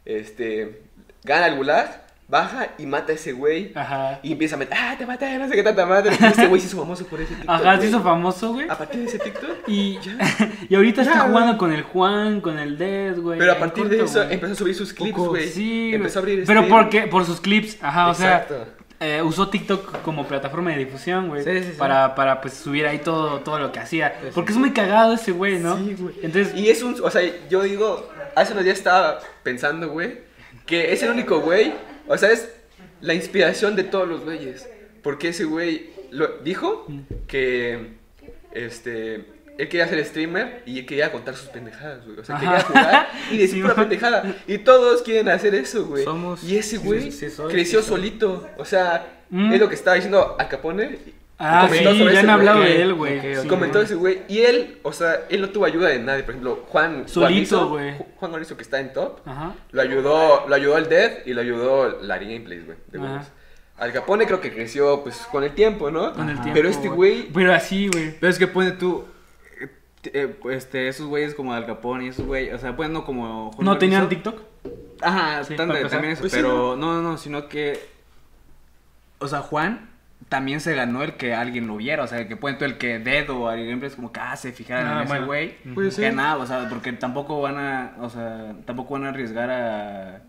[0.05, 0.83] este,
[1.25, 3.73] gana el gulag, baja y mata a ese güey.
[3.75, 4.21] Ajá.
[4.23, 6.15] Y empieza a meter, ah, te maté, no sé qué tanta madre.
[6.21, 7.51] Este güey se hizo famoso por ese TikTok.
[7.51, 8.69] Ajá, se hizo famoso, güey.
[8.69, 9.69] A partir de ese TikTok.
[9.69, 9.99] Y,
[10.69, 11.33] y ahorita Ya, está güey.
[11.33, 13.39] jugando con el Juan, con el Dead, güey.
[13.39, 14.35] Pero a partir de eso güey.
[14.35, 15.49] empezó a subir sus clips, Poco- güey.
[15.49, 16.69] Sí, empezó a abrir Pero stream.
[16.83, 18.55] porque por sus clips, ajá, o Exacto.
[18.55, 21.43] sea, eh, usó TikTok como plataforma de difusión, güey.
[21.43, 21.79] Sí, sí, sí.
[21.79, 24.15] Para, para pues subir ahí todo, todo lo que hacía.
[24.35, 25.79] Porque es muy cagado ese güey, ¿no?
[25.79, 26.15] Sí, güey.
[26.23, 30.19] Entonces, Y es un, o sea, yo digo, hace unos días estaba pensando, güey,
[30.67, 31.73] que es el único güey,
[32.07, 32.53] o sea, es
[33.01, 34.69] la inspiración de todos los güeyes.
[35.03, 36.87] Porque ese güey lo, dijo
[37.27, 37.95] que,
[38.53, 39.25] este,
[39.61, 42.19] él quería ser streamer y él quería contar sus pendejadas, güey.
[42.19, 43.75] O sea, quería jugar y decir Sí, güey.
[43.75, 44.35] pendejada.
[44.47, 46.05] Y todos quieren hacer eso, güey.
[46.05, 48.49] Somos- Y ese güey sí, sí soy, creció solito.
[48.57, 49.53] O sea, Mm.
[49.53, 50.99] es lo que estaba diciendo Al Capone.
[51.39, 53.47] ah, sí, ya ese han hablado de él, güey.
[53.47, 54.23] comentó ese güey.
[54.29, 56.23] Y él, o sea, él no tuvo ayuda de nadie.
[56.25, 57.93] Por ejemplo, Juan Solito, güey.
[57.97, 59.55] Ju- Juan Guarnizo que está en top, Ajá.
[59.71, 62.79] lo ayudó, lo ayudó el Dead y lo ayudó Larry Gameplays, güey.
[62.91, 63.21] de.
[63.79, 66.13] Al Capone creo que creció pues con el tiempo, ¿no?
[66.13, 66.43] Con el Ajá.
[66.43, 66.55] tiempo.
[66.59, 68.15] Pero este güey, Pero así, güey.
[68.21, 69.07] Pero es que pone tú.
[70.05, 73.53] Eh, este, esos güeyes como Al Capone y esos güeyes, o sea, pues no como.
[73.53, 74.09] Juan ¿No tenían.
[74.09, 74.41] TikTok?
[75.03, 77.79] Ajá, Sí, también eso, Pues sí, pero no, no, no, sino que.
[79.19, 79.89] O sea, Juan
[80.29, 82.99] también se ganó el que alguien lo viera, o sea, que puede tú el que
[82.99, 85.27] Dead o alguien Gameplays como que ah, se fijaran Ah, en ese bueno.
[85.27, 85.55] güey.
[85.75, 86.11] Puede ser.
[86.11, 90.23] Que nada, o sea, porque tampoco van a, o sea, tampoco van a arriesgar a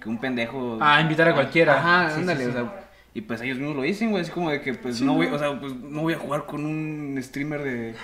[0.00, 0.78] que un pendejo.
[0.80, 1.74] Ah, invitar a cualquiera.
[1.78, 2.50] Ajá, Sí, sí, ándale, sí.
[2.50, 2.80] o sea.
[3.12, 5.38] Y pues ellos mismos lo dicen, güey, así como de que pues no voy, o
[5.38, 7.94] sea, pues no voy a jugar con un streamer de,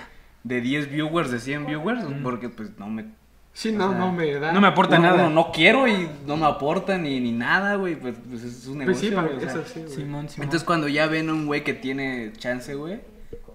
[0.44, 3.07] de 10 viewers, de 100 viewers, porque pues no me
[3.53, 4.53] sí, no, sea, no me da.
[4.53, 5.26] No me aporta uno- nada.
[5.26, 8.85] uno no quiero y no me aporta ni, ni nada, güey, pues, pues es un
[8.85, 9.61] Pues sí, negocio, güey, sea.
[9.61, 9.92] eso sí, güey.
[9.94, 10.44] Simón, Simón.
[10.44, 13.00] Entonces cuando ya ven a un güey que tiene chance, güey,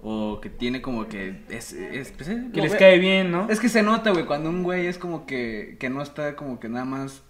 [0.02, 3.48] o que tiene como que es, es, pues, eh, que les ve- cae bien, ¿no?
[3.48, 6.60] Es que se nota, güey, cuando un güey es como que, que no está como
[6.60, 7.22] que nada más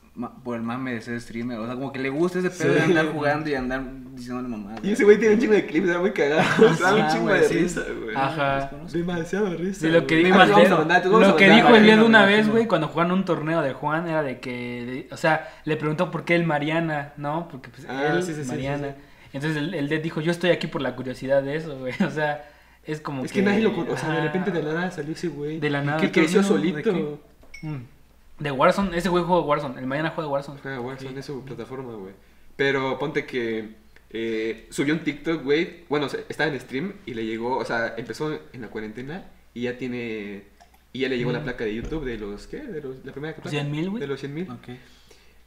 [0.43, 2.81] por el mame de ser streamer, o sea, como que le gusta ese pedo de
[2.81, 3.83] andar jugando y andar
[4.15, 4.77] diciéndole mamá.
[4.83, 6.43] Y ese güey tiene un chingo de clips, era muy cagado.
[6.81, 7.55] da un Ah, chingo de sí.
[7.55, 8.17] risa, güey.
[8.17, 8.71] Ajá.
[8.93, 9.81] Demasiado risa.
[9.81, 13.61] Sí, lo que dijo Ah, lo que dijo una vez, güey, cuando jugaron un torneo
[13.61, 14.51] de Juan, era de que,
[15.11, 17.49] de- o sea, le preguntó por qué el Mariana, ¿no?
[17.49, 18.89] Porque pues Ah, él, sí, sí, sí, Mariana.
[18.89, 18.95] sí,
[19.35, 21.93] Entonces el, el Dead dijo, yo estoy aquí por la curiosidad de eso, güey.
[22.07, 22.43] O sea,
[22.85, 23.93] es como Es que nadie lo conoce.
[23.93, 25.61] O sea, de repente de la nada salió ese güey.
[25.61, 26.49] De la nada, Que creció ¿no?
[26.49, 27.19] ¿De solito.
[27.63, 27.77] Mm.
[28.39, 30.61] De Warzone, ese güey juega Warzone, el Mariana juega Warzone.
[30.65, 32.13] Ah, Warzone es su plataforma, güey.
[32.57, 33.71] Pero ponte que
[34.11, 35.85] eh, subió un TikTok, güey.
[35.89, 39.25] Bueno, o sea, estaba en stream y le llegó, o sea, empezó en la cuarentena
[39.55, 40.45] y ya tiene.
[40.93, 42.59] Y ya le llegó la placa de YouTube de los, ¿qué?
[42.59, 43.51] De los, la primera placa.
[43.51, 44.01] 100,000, güey.
[44.01, 44.51] De los 100 mil.
[44.51, 44.69] Ok.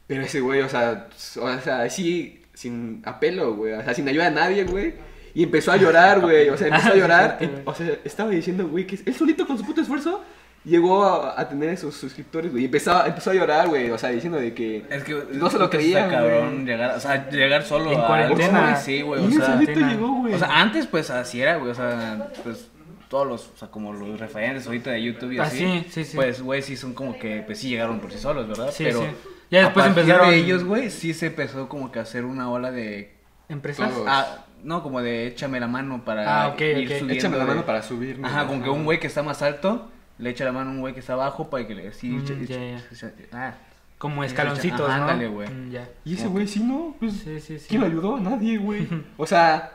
[0.06, 1.08] Pero ese güey, o sea,
[1.40, 3.72] o sea, así, sin apelo, güey.
[3.72, 4.94] O sea, sin ayuda a nadie, güey.
[5.34, 6.48] Y empezó a llorar, güey.
[6.48, 7.62] O sea, empezó Ah, a sí, llorar.
[7.64, 10.24] o sea, estaba diciendo, güey, que él solito con su puto esfuerzo
[10.64, 12.62] llegó a, a tener esos suscriptores, güey.
[12.64, 13.90] Y empezó, empezó a llorar, güey.
[13.90, 14.84] O sea, diciendo de que.
[14.90, 18.00] Es que No se lo es que creía, cabrón llegar, o sea, llegar solo En
[18.00, 18.60] a cuarentena.
[18.62, 20.34] güey, sí, güey, o sea, llegó, güey.
[20.34, 22.68] o sea, antes pues así era, güey, o sea, pues
[23.08, 26.04] todos los, o sea, como los referentes ahorita de YouTube y Ah, así, sí, sí,
[26.04, 26.16] sí.
[26.16, 28.70] pues güey, sí son como que pues sí llegaron por sí solos, ¿verdad?
[28.72, 29.06] Sí, Pero sí.
[29.50, 32.48] Ya después a empezaron- de ellos, güey, sí se empezó como que a hacer una
[32.50, 33.12] ola de
[33.48, 33.90] ¿Empresas?
[34.06, 36.82] Ah, no, como de échame la mano para Ah, ok, ir ok.
[37.00, 38.20] subiendo Échame la de- mano para subir.
[38.22, 40.80] Ajá, como que un güey que está más alto le echa la mano a un
[40.80, 42.84] güey que está abajo para que le sí, Mm, echa- ya, ya.
[42.92, 43.54] echa- ah,
[43.98, 45.02] Como escaloncitos, Ajá, ¿no?
[45.08, 45.48] ándale, güey.
[45.48, 45.88] Mm, ya.
[46.04, 46.94] Y ese güey, sí, no.
[46.98, 47.66] Pues, Sí, sí, sí.
[47.68, 48.18] ¿Quién lo ayudó?
[48.18, 48.86] Nadie, güey.
[49.18, 49.72] O sea,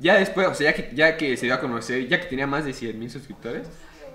[0.00, 2.46] ya después, o sea, ya que, ya que se dio a conocer, ya que tenía
[2.48, 3.68] más de 100 mil suscriptores,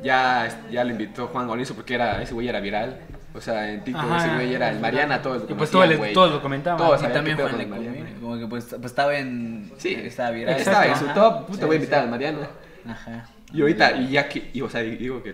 [0.04, 3.00] ya, ya lo invitó Juan Gonizo porque era, ese güey era viral.
[3.34, 4.26] O sea, en TikTok Ajá.
[4.26, 6.78] ese güey era el Mariana, todos lo Y pues todos lo comentaban.
[6.78, 8.10] Todos y también Juan le Mariana.
[8.20, 10.56] como que pues, pues estaba en Sí, estaba viral.
[10.60, 11.84] Estaba en su top, puta, Sí, voy a sí.
[11.86, 12.48] invitar al Mariana.
[12.90, 13.30] Ajá.
[13.54, 15.34] Y ahorita, y ya que, y, o sea, digo que...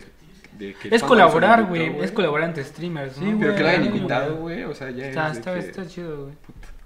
[0.67, 1.97] de que Es colaborar, güey.
[2.03, 3.17] Es colaborar entre streamers.
[3.17, 3.25] ¿no?
[3.31, 5.87] Sí, Pero que lo hayan invitado, güey, o sea, ya Está, es está, que- está
[5.87, 6.35] chido, güey.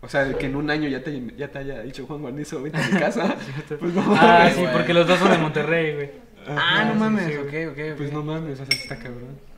[0.01, 2.79] O sea, que en un año ya te, ya te haya dicho Juan Guarnizo, vente
[2.79, 3.35] a mi casa.
[3.79, 4.53] pues no Ah, mames.
[4.53, 4.73] sí, güey.
[4.73, 6.11] porque los dos son de Monterrey, güey.
[6.47, 7.79] Ah, no sí, mames, sí, ok, ok.
[7.91, 7.97] ok.
[7.97, 9.39] Pues no mames, o sea, sí está cabrón.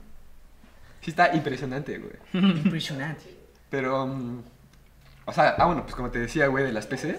[1.01, 2.43] Sí está impresionante, güey.
[2.45, 3.23] Impresionante.
[3.69, 4.41] Pero, mm,
[5.25, 7.15] o sea, ah, bueno, pues como te decía, güey, de las PCs,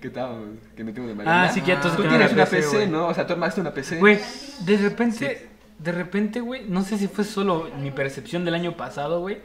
[0.00, 1.44] que estábamos, que metimos de Mariana.
[1.44, 2.88] Ah, sí, que ya todos Tú tienes la una PC, güey.
[2.88, 3.08] ¿no?
[3.08, 3.98] O sea, tú armaste una PC.
[3.98, 4.20] Güey,
[4.64, 9.20] de repente, de repente, güey, no sé si fue solo mi percepción del año pasado,
[9.20, 9.38] güey,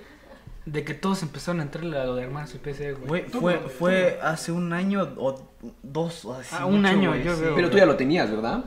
[0.66, 3.08] de que todos empezaron a entrarle a lo de armar su PC, güey.
[3.08, 5.50] Güey, fue, fue hace un año o
[5.84, 6.56] dos o así.
[6.58, 7.42] Ah, un mucho, año, güey, yo sí.
[7.42, 7.56] veo.
[7.56, 8.66] Pero tú ya lo tenías, ¿verdad?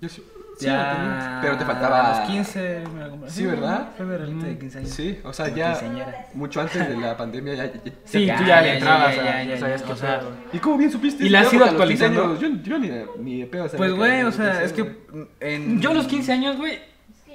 [0.00, 0.24] Yo sí.
[0.60, 1.38] Sí, ya.
[1.42, 3.30] Pero te faltaba- A los 15 me la compré.
[3.30, 3.88] Sí, ¿verdad?
[3.96, 4.90] Fue mi regalito de 15 años.
[4.90, 6.26] Sí, o sea, Como ya quinceañera.
[6.34, 7.64] mucho antes de la pandemia ya...
[7.66, 7.72] ya-
[8.04, 9.92] Sí, Ya, tú ya ya, le ya, entrabas, ya, a- ya, ya, sabías ya, qué
[9.92, 10.20] o sea.
[10.52, 11.24] ¿Y cómo bien supiste?
[11.24, 12.46] ¿Y la has ido porque a los 15 actualizando?
[12.48, 14.96] años, Yo, yo ni, ni de pedo Pues, que güey, o sea, eso, es que
[15.40, 15.80] en...
[15.80, 16.78] Yo a los 15 años, güey,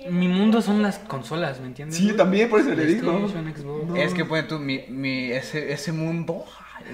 [0.09, 1.97] mi mundo son las consolas, ¿me entiendes?
[1.97, 3.27] Sí, también por eso le digo.
[3.95, 6.45] Es que, pues, tú, mi, mi, ese, ese mundo,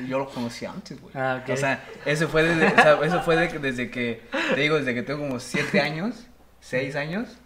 [0.07, 1.13] yo lo conocí antes, güey.
[1.15, 1.49] Ah, ok.
[1.53, 4.21] O sea, ese fue, desde, o sea, eso fue de- desde que,
[4.55, 6.27] te digo, desde que tengo como 7 años,
[6.59, 7.37] 6 años.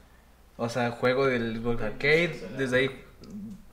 [0.57, 3.03] O sea, juego del Xbox Arcade, desde ahí,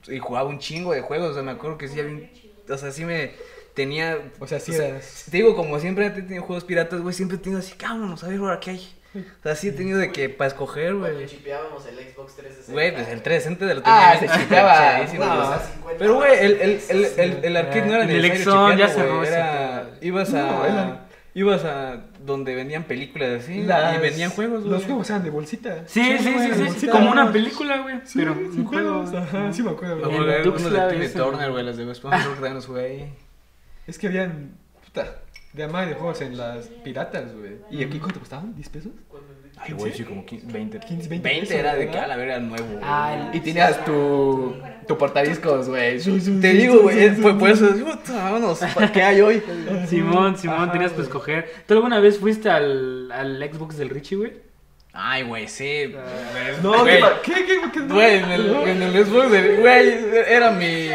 [0.07, 2.29] y jugaba un chingo de juegos, o sea, me acuerdo que sí había
[2.69, 3.31] o sea, sí me
[3.73, 4.99] tenía, O sea, sí o sea,
[5.31, 8.27] te digo, como siempre he tenido juegos piratas, güey, siempre he tenido así, vámonos, a
[8.27, 8.89] ver ahora qué hay.
[9.15, 11.27] O sea, sí he tenido de que, para escoger, Cuando güey.
[11.27, 12.71] chipeábamos el Xbox 360.
[12.73, 14.99] Güey, pues el 360 de lo Ah, tenía se chipeaba.
[15.13, 15.93] No.
[15.99, 19.01] Pero, güey, el, el, el, el, el arcade no era En el Exxon ya ese
[19.27, 24.61] era, ibas a, No, era- ibas a donde vendían películas así, Las- y vendían juegos,
[24.61, 24.71] güey.
[24.71, 25.83] Los juegos eran de bolsita.
[25.87, 26.91] Sí, sí, sí, de sí, bolsita.
[26.91, 29.03] como una película, güey, Sí, pero sin un juego.
[29.15, 29.97] Ajá, sí me acuerdo.
[29.97, 30.33] En acuerdo de
[30.87, 31.63] de Timmy Turner, güey.
[31.63, 33.13] las de West Palm, creo que también los jugué ahí.
[33.85, 35.17] Es que habían, puta,
[35.53, 37.53] de más de juegos en las piratas, güey.
[37.71, 38.55] ¿Y aquí cuánto costaban?
[38.55, 38.91] ¿10 pesos?
[39.55, 40.79] Ay, güey, sí, como 15, 20.
[40.79, 42.65] 15, 20 20 pesos, era de que a la verga nuevo.
[42.65, 42.79] güey.
[42.81, 44.55] Ah, Y tenías tu,
[44.87, 45.99] tu portadiscos, güey.
[46.41, 47.69] Te digo, güey, fue por eso,
[48.09, 49.41] vámonos, ¿para qué hay hoy?
[49.87, 51.49] Simón, Simón, Ajá, tenías que escoger.
[51.67, 54.33] ¿Tú alguna vez fuiste al, al Xbox del Richie, güey?
[54.91, 55.93] Ay, güey, sí.
[56.61, 56.99] No, güey.
[57.23, 57.79] ¿qué, qué, qué, qué?
[57.81, 59.89] Güey, en el, en el Xbox, de- güey,
[60.27, 60.89] era mi...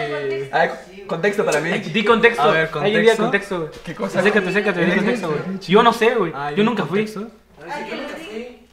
[1.09, 1.71] Contexto para mí.
[1.79, 2.43] Di contexto.
[2.43, 3.23] A ver, Ahí di ¿contexto?
[3.23, 3.71] contexto, güey.
[3.85, 4.21] ¿Qué cosa?
[4.21, 5.41] Acércate, acércate, di contexto, güey.
[5.53, 5.73] Richie.
[5.75, 6.33] Yo no sé, güey.
[6.35, 7.05] Ah, Yo nunca fui.
[7.07, 7.29] contexto.
[7.69, 8.17] Ah, que le diga,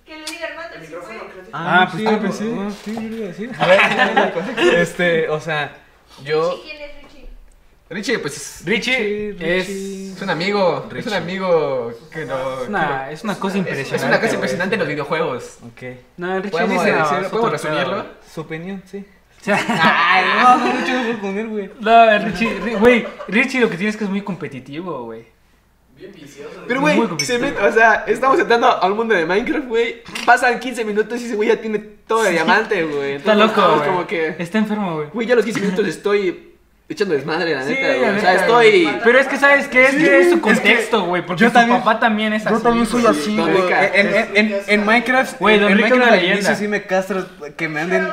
[0.06, 1.42] que le diga Armando, El ¿sí micrófono, fue?
[1.44, 2.82] que Ah, pues, sí, ah, pues pues, sí.
[2.86, 3.52] sí, yo lo iba a decir.
[3.58, 4.62] A ver, contexto.
[4.78, 5.76] Este, o sea,
[6.24, 6.52] yo...
[6.52, 7.26] Richie, ¿quién es Richie?
[7.88, 10.78] Richie, pues es, Richie es, es un amigo.
[10.80, 11.16] Es un Richie.
[11.16, 12.62] amigo que no.
[12.64, 13.96] es una, es una cosa impresionante.
[13.96, 15.58] Es una cosa impresionante en los videojuegos.
[15.68, 15.84] Ok.
[16.18, 18.06] No, Richie ¿Podemos, dice, no, ¿podemos resumirlo?
[18.34, 19.06] Su opinión, sí.
[19.46, 19.60] Güey.
[19.62, 21.70] O sea, Ay, no, no, mucho mejor con él, güey.
[21.80, 25.26] No, Richie, Ri- güey, Richie lo que tienes es que es muy competitivo, güey.
[25.98, 26.64] Bien vicioso.
[26.68, 30.04] Pero, güey, se mete- o sea, estamos entrando al mundo de Minecraft, güey.
[30.26, 33.14] Pasan 15 minutos y ese güey ya tiene todo de diamante, güey.
[33.14, 33.90] Está loco, güey.
[33.90, 35.08] como que, Está enfermo, güey.
[35.14, 36.52] güey, ya a los 15 minutos estoy
[36.90, 38.18] echando desmadre, la Sí, neta, güey.
[38.18, 38.90] O sea, estoy.
[39.06, 39.86] Pero es que, ¿sabes qué?
[39.86, 41.26] Es que es su contexto, güey.
[41.26, 42.56] Porque yo su también- papá también es así.
[42.56, 43.56] Yo también soy así, güey.
[43.94, 46.56] En, en, en, en Minecraft, Güey, en- Minecraft al inicio leyenda.
[46.56, 48.08] sí me castro que me anden,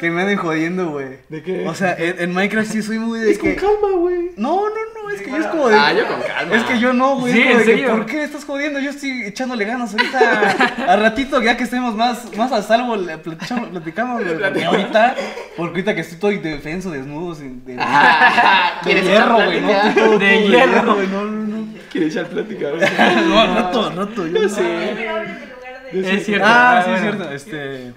[0.00, 1.18] que me anden jodiendo, güey.
[1.28, 1.68] ¿De qué?
[1.68, 4.30] O sea, en, en Minecraft sí soy muy de es con calma, güey.
[4.36, 5.76] No, no, no, es que yo es como de...
[5.76, 6.56] Ah, yo con calma.
[6.56, 7.34] Es que yo no, güey.
[7.34, 7.90] Sí, es como en que, serio.
[7.90, 8.80] ¿Por qué me estás jodiendo?
[8.80, 10.56] Yo estoy echándole ganas ahorita.
[10.88, 14.38] Al ratito, ya que estemos más, más a salvo, le platicamos, platicamos, güey.
[14.38, 15.14] Porque ahorita,
[15.56, 19.60] porque ahorita que estoy todo indefenso, desnudo, sin, de, Ah, de ¿Quieres hierro, echar güey.
[19.60, 20.94] No, De hierro.
[20.94, 21.06] güey.
[21.08, 21.66] No, no, no.
[21.92, 22.68] ¿Quieres echar plática?
[23.28, 24.26] No, rato, rato.
[24.26, 24.96] Yo no sé.
[25.92, 26.46] Es cierto.
[26.48, 27.30] Ah, sí, es cierto.
[27.30, 27.92] Este.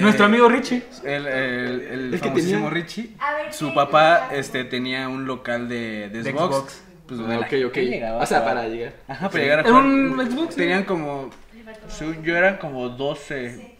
[0.00, 0.82] Nuestro eh, amigo Richie.
[1.04, 3.10] El, el, el, El que famosísimo tenía- Richie.
[3.50, 6.54] Su papá este, tenía un local de, de De Xbox.
[6.56, 6.82] Xbox.
[7.08, 7.72] Pues, Ah, ok, ok.
[7.72, 8.92] ¿quién llegaba O sea, para llegar.
[9.08, 9.84] Ajá, para llegar a ¿Era jugar.
[9.86, 10.56] un Xbox?
[10.56, 11.30] Tenían como.
[12.22, 13.76] yo eran como 12.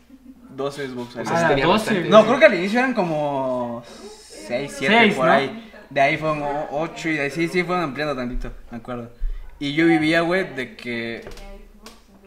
[0.57, 1.17] 12 Xbox.
[1.17, 1.85] O sea, Ah, tenía 12.
[1.91, 2.09] bastante.
[2.11, 5.33] No, creo que al inicio eran como 6, 7 Seis, por ¿no?
[5.33, 5.71] ahí.
[5.91, 9.11] De ahí fueron 8 y de ahí sí, sí fueron ampliando tantito, me acuerdo.
[9.59, 11.23] Y yo vivía, güey, de que.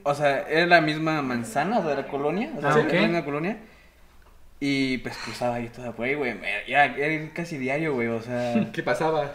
[0.04, 2.52] O sea, era la misma manzana de la colonia.
[2.58, 3.58] O sea, Ah, era la misma colonia.
[4.60, 6.36] Y pues cruzaba ahí toda ahí, güey.
[6.68, 8.08] Era, era ir casi diario, güey.
[8.08, 9.32] O sea, ¿Qué pasaba?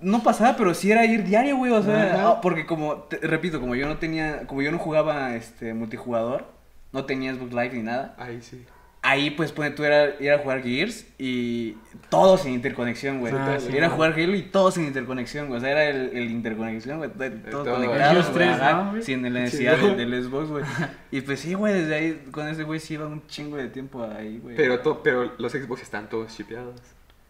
[0.00, 1.72] no pasaba, pero sí era ir diario, güey.
[1.72, 5.34] O sea, ah, porque como, te- repito, como yo no tenía, como yo no jugaba
[5.34, 6.46] este multijugador,
[6.92, 8.14] no tenía Xbox Live ni nada.
[8.18, 8.64] Ahí sí.
[9.08, 11.72] Ahí, pues, pone tú era ir a jugar Gears y
[12.10, 13.32] todo sin interconexión, güey.
[13.36, 15.58] Ah, sí, ir a jugar Halo y todo sin interconexión, güey.
[15.58, 17.10] O sea, era el, el interconexión, güey.
[17.14, 17.74] de- Todo todo.
[17.76, 18.12] conectado.
[18.12, 19.02] Gears güey, 3, ajá, ¿no, güey?
[19.02, 19.86] Sin la necesidad Sí.
[19.86, 20.64] del, del Xbox, güey.
[21.12, 24.02] Y pues sí, güey, desde ahí, con ese güey sí iba un chingo de tiempo
[24.18, 24.56] ahí, güey.
[24.56, 26.80] Pero, to- pero los Xbox están todos chipeados.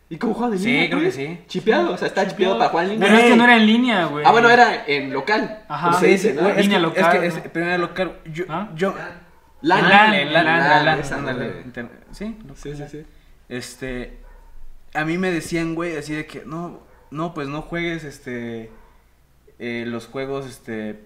[0.09, 0.87] ¿Y cómo juegan en Sí, línea?
[0.87, 1.11] creo güey?
[1.11, 1.39] que sí.
[1.49, 3.09] Chipeado, o sea, está chipeado para jugar en línea.
[3.09, 4.25] Pero es que no era en línea, güey.
[4.25, 5.65] Ah, bueno, era en local.
[5.69, 5.93] Ajá.
[5.95, 6.49] Sí, dice, sí, ¿no?
[6.55, 7.25] Línea local, Es que, ¿no?
[7.25, 8.12] es, pero era local.
[8.33, 8.71] Yo, ¿Ah?
[8.77, 8.95] yo,
[9.68, 9.88] LAN.
[9.88, 11.62] LAN, LAN, LAN, LAN, LAN, esa ándale, madre.
[11.64, 13.02] inter- Sí, Sí, sí, sí.
[13.48, 14.18] Este,
[14.94, 18.70] a mí me decían, güey, así de que, no, no, pues no juegues, este,
[19.59, 21.00] eh, los juegos, este,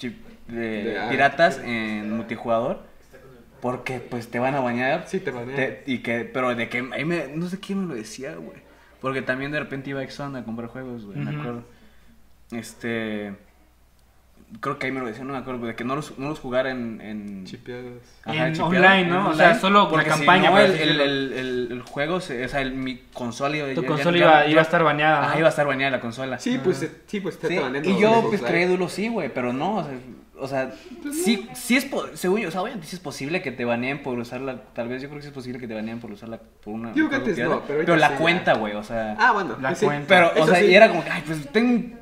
[0.00, 0.16] de-
[0.48, 2.82] De- ah, piratas en multijugador,
[3.60, 5.04] porque, pues, te van a bañar.
[5.06, 5.54] Sí, te banean.
[5.56, 8.58] Te- y que, pero de que, ahí me, no sé quién me lo decía, güey,
[9.00, 11.64] porque también de repente iba a Exxon a comprar juegos, güey, me acuerdo.
[12.50, 13.34] Este,
[14.60, 16.38] creo que ahí me lo decían, no me acuerdo, de que no los, no los
[16.38, 17.00] jugara en...
[17.00, 18.02] en Chipeados.
[18.24, 19.20] Ajá, En chipeado, online, ¿no?
[19.20, 22.44] en O sea, solo si campaña, no, por el, el, el, el- el juego, se-
[22.44, 24.82] o sea, el- mi consola iba, Tu ya- consola ya- iba, ya- iba a estar
[24.84, 25.20] bañada.
[25.20, 25.26] ¿no?
[25.28, 26.38] Ajá, iba a estar bañada la consola.
[26.38, 28.50] Sí, pues, sí, pues, te Sí, está baneando y yo, pues, Live.
[28.52, 29.94] crédulo, sí, güey, pero no, o sea,
[30.38, 30.72] o sea,
[31.12, 34.02] sí, sí es, po- según yo, o sea, obviamente sí es posible que te baneen
[34.02, 36.40] por usarla, tal vez yo creo que sí es posible que te baneen por usarla
[36.64, 36.92] por una...
[36.92, 39.14] Digo que antes no, pero ahorita la sí, cuenta, güey, o sea...
[39.20, 39.56] Ah, bueno.
[39.60, 39.84] La sí.
[39.86, 40.06] cuenta.
[40.08, 40.66] Pero, o sea, sí.
[40.66, 41.96] y era como que, ay, pues tengo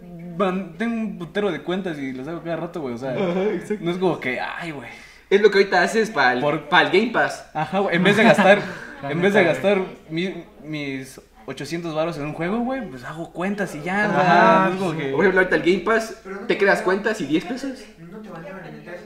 [0.78, 3.40] tengo un putero de cuentas y las hago cada rato, güey, o sea, Ajá,
[3.80, 4.88] no es como que, ay, güey.
[5.28, 7.44] Es lo que ahorita haces para el, Por- para el Game Pass.
[7.54, 8.60] Ajá, güey, en vez de gastar,
[9.08, 9.78] en vez de gastar
[10.08, 14.72] mi- mis 800 baros en un juego, güey, pues hago cuentas y ya, Ajá, güey,
[14.74, 17.78] es como que- Por ejemplo, ahorita el Game Pass, te creas cuentas y 10 pesos.
[17.98, 19.00] No te baneaban en el 3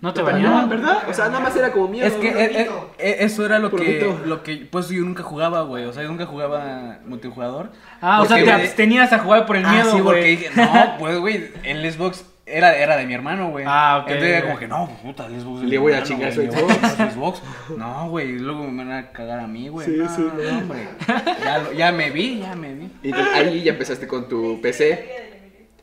[0.00, 0.68] ¿No te No, baneaban?
[0.68, 0.98] ¿verdad?
[1.08, 2.06] O sea, nada más era como miedo.
[2.06, 5.62] Es que eh, eh, eh, eso era lo que, lo que, pues yo nunca jugaba,
[5.62, 7.70] güey, o sea, yo nunca jugaba multijugador.
[8.00, 10.36] Ah, o sea, te abstenías a jugar por el Ah, miedo, sí, porque güey.
[10.36, 13.66] dije, no, pues, güey, el Xbox era, era de mi hermano, güey.
[13.68, 15.62] Ah, ok, Entonces era como que, no, pues, puta, el Xbox.
[15.64, 17.42] es Le voy a chingar güey, su su Xbox.
[17.76, 19.86] No, güey, luego me van a cagar a mí, güey.
[19.86, 20.22] Sí, no, sí.
[20.22, 20.88] no, hombre.
[21.44, 22.90] Ya, ya me vi, ya me vi.
[23.02, 25.28] Y entonces ahí ya empezaste con tu PC.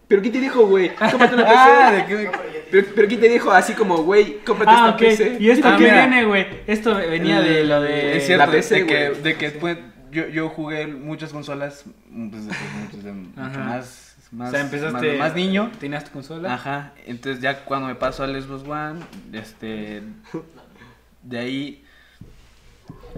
[0.07, 0.89] ¿Pero quién te dijo, güey?
[0.95, 1.55] Cómprate una PC.
[1.55, 2.32] Ah, ¿de qué?
[2.72, 4.99] Pero, pero ¿quién te dijo así como, güey, cómprate Ah, esta ok.
[4.99, 5.38] PC?
[5.39, 6.07] ¿Y esto Ah, qué mira.
[6.07, 6.45] viene, güey?
[6.68, 8.18] Esto venía de lo de...
[8.18, 9.22] Es cierto, la PC, de que, güey.
[9.22, 9.78] de que pues,
[10.11, 15.09] yo, yo jugué muchas consolas pues, mucho más, más, o sea, empezaste...
[15.13, 15.72] más, más niño.
[15.80, 16.53] ¿Tenías tu consola?
[16.53, 18.99] Ajá, entonces ya cuando me paso al Xbox One,
[19.34, 20.01] este,
[21.24, 21.84] de ahí,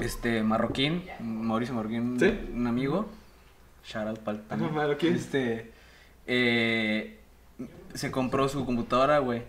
[0.02, 2.34] este, Marroquín, Mauricio Marroquín, ¿Sí?
[2.54, 3.10] un amigo,
[3.86, 5.16] shout out pal Ajá, Marroquín.
[5.16, 5.72] este,
[6.28, 7.19] eh,
[7.94, 9.44] se compró su computadora, güey,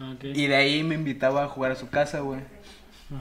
[0.00, 0.24] Ok.
[0.24, 2.40] y de ahí me invitaba a jugar a su casa, güey,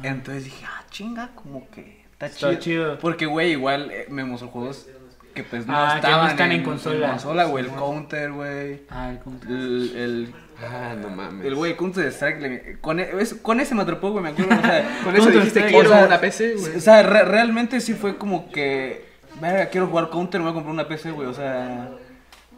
[0.03, 2.99] entonces dije, ah, chinga, como que está, Está chido, chido.
[2.99, 4.87] porque, güey, igual eh, me mostró juegos
[5.33, 7.45] que pues no Ah, que no estaban están en consola.
[7.45, 9.13] güey, el Counter, güey, Ah,
[9.47, 11.45] el el Ah, no mames.
[11.45, 14.55] el güey Counter Strike, con, e- es- con ese me atrapó, güey, me acuerdo.
[14.57, 16.75] O sea, Con eso Counter dijiste quiero o sea, una PC, güey.
[16.75, 19.05] o sea, re- realmente sí fue como que,
[19.39, 21.89] verga, quiero jugar Counter, me voy a comprar una PC, güey, o sea,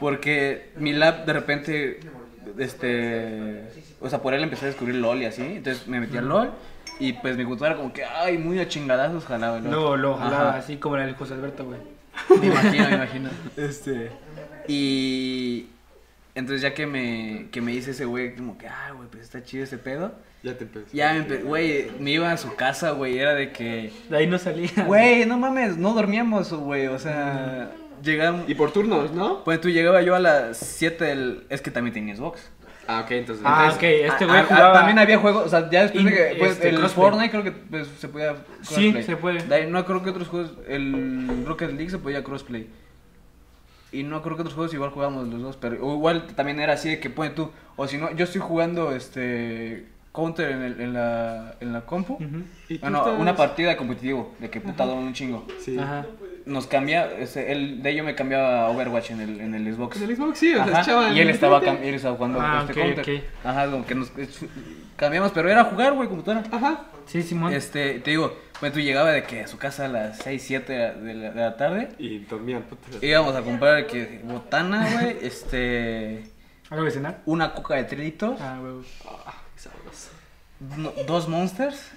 [0.01, 1.99] porque mi lab de repente,
[2.57, 3.63] este,
[4.01, 6.51] o sea, por él empecé a descubrir LOL y así, entonces me metí a LOL
[6.99, 9.71] y pues mi computadora como que, ay, muy a chingadazos jalaba el LOL.
[9.71, 10.57] Luego lo jalaba Ajá.
[10.59, 11.79] así como era el José Alberto, güey.
[12.41, 13.29] Me imagino, me imagino.
[13.55, 14.11] Este.
[14.67, 15.67] Y.
[16.35, 19.43] Entonces, ya que me, que me dice ese güey, como que, ah, güey, pues está
[19.43, 20.13] chido ese pedo.
[20.43, 20.87] Ya te empecé.
[20.95, 23.91] Ya, me empe- güey, me iba a su casa, güey, era de que.
[24.09, 24.69] De ahí no salía.
[24.85, 27.71] Güey, no mames, no dormíamos, güey, o sea.
[28.03, 28.49] Llegamos.
[28.49, 29.43] Y por turnos, ¿no?
[29.43, 31.43] Pues tú llegaba yo a las 7 del.
[31.49, 32.49] Es que también tenía Xbox.
[32.87, 33.45] Ah, ok, entonces.
[33.47, 34.73] Ah, entonces- ok, este Ah, güey ah, jugaba...
[34.73, 36.35] También había juegos, o sea, ya después de que.
[36.39, 37.05] Pues, este, el crossplay.
[37.05, 38.35] Fortnite creo que pues, se podía.
[38.61, 39.03] Sí, crossplay.
[39.03, 39.43] se puede.
[39.43, 40.51] De ahí no creo que otros juegos.
[40.67, 42.67] El Rocket League se podía crossplay.
[43.93, 46.73] Y no creo que otros juegos igual jugábamos los dos, pero o igual también era
[46.73, 47.51] así de que pone tú.
[47.75, 49.85] O si no, yo estoy jugando este.
[50.13, 52.17] Counter en, el- en, la, en la compu.
[52.67, 55.45] ¿Y tú Bueno, estás- una partida de competitivo, de que putado un chingo.
[55.59, 55.77] Sí.
[55.79, 56.05] Ajá.
[56.45, 59.97] Nos cambia, él, de ello me cambiaba a Overwatch en el, en el Xbox.
[59.99, 62.95] Con el Xbox, sí, o sea, y él estaba, él estaba jugando Ah, este ok,
[62.95, 63.15] Counter.
[63.19, 63.23] ok.
[63.45, 64.39] Ajá, como que nos es-
[64.95, 66.43] cambiamos, pero era jugar, güey, computadora.
[66.51, 66.85] Ajá.
[67.05, 67.53] Sí, Simón.
[67.53, 70.73] Este, te digo, bueno, tú llegaba de que a su casa a las 6, 7
[70.73, 71.89] de la, de la tarde.
[71.99, 73.05] Y dormían, puta.
[73.05, 76.23] Íbamos a comprar que botana, güey, este,
[76.69, 77.21] ¿Algo de cenar?
[77.25, 78.73] una coca de 3 litros, Ah, güey.
[79.25, 80.09] Ah, qué sabroso.
[80.77, 81.91] no- dos monsters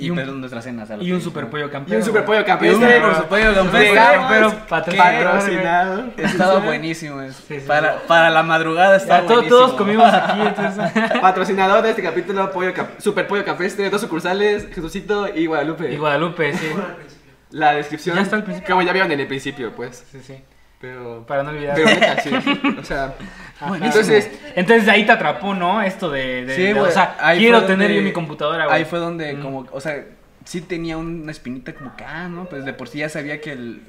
[0.00, 0.86] y, Y un- pero nuestra cena.
[1.00, 1.98] Y un super pollo Y campeón.
[1.98, 3.00] un super pollo Y un campestre.
[3.00, 3.88] por su pollo campestre.
[3.90, 6.04] Llegamos, pero Patrocinado.
[6.16, 7.20] Estaba buenísimo.
[7.22, 7.98] es- Sí, sí, para, sí.
[8.06, 9.56] para la madrugada estaba Ya, buenísimo.
[9.58, 10.92] todos comimos aquí, entonces...
[11.20, 15.92] Patrocinador de este capítulo, pollo Super Pollo Campestre, dos sucursales, Jesucito y Guadalupe.
[15.92, 16.66] Y Guadalupe, sí.
[17.50, 18.16] La descripción.
[18.16, 18.68] Ya está al principio.
[18.74, 20.04] Como ya vieron en el principio, pues.
[20.12, 20.36] Sí, sí.
[20.80, 21.24] Pero.
[21.26, 21.74] Para no olvidar.
[21.76, 22.30] Pero neta, sí.
[22.80, 23.14] O sea.
[23.82, 24.30] Entonces.
[24.54, 25.82] Entonces ahí te atrapó, ¿no?
[25.82, 28.78] Esto de, de- Sí, de- o sea, quiero tener donde- yo mi computadora, güey.
[28.78, 29.42] Ahí fue donde, Mm.
[29.42, 30.04] como, o sea,
[30.44, 32.46] sí tenía una espinita como que, ah, ¿no?
[32.46, 33.82] Pues de por sí ya sabía que el,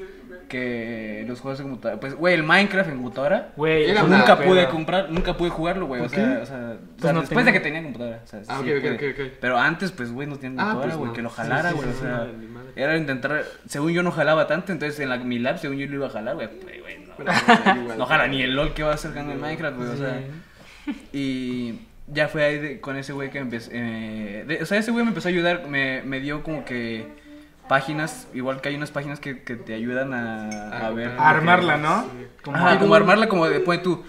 [0.52, 4.48] que los juegos de computadora, pues, güey, el Minecraft en computadora, Güey, nunca pedo.
[4.50, 7.22] pude comprar, nunca pude jugarlo, güey, o ¿Por sea, o sea, o Pues sea, no
[7.22, 7.46] después tenía.
[7.46, 9.32] de que tenía computadora, o sea, Ah, sí.
[9.40, 11.14] Pero antes, pues, güey, no tenía Ah, computadora, pues güey, no.
[11.14, 12.70] que lo jalara, sí, güey, sí, o sí, sea, ni madre.
[12.76, 15.96] era intentar, según yo no jalaba tanto, entonces en la, mi lab, según yo lo
[15.96, 17.14] iba a jalar, güey, pues, güey, no,
[17.82, 17.98] Igual.
[17.98, 20.20] no jala ni el LOL que va a hacer ganando el Minecraft, güey, o sea,
[21.14, 23.70] y ya fue ahí de- con ese güey que empecé.
[23.74, 25.68] eh, de- o sea, ese güey me empezó a ayudar.
[25.68, 27.08] Me, me dio como que
[27.76, 28.28] páginas.
[28.34, 31.08] Igual que hay unas páginas que, que te ayudan a, Ah, a ver.
[31.08, 32.06] a como que- Armarla, ¿no?
[32.44, 34.04] Como Ajá, algo- como armarla, como después tú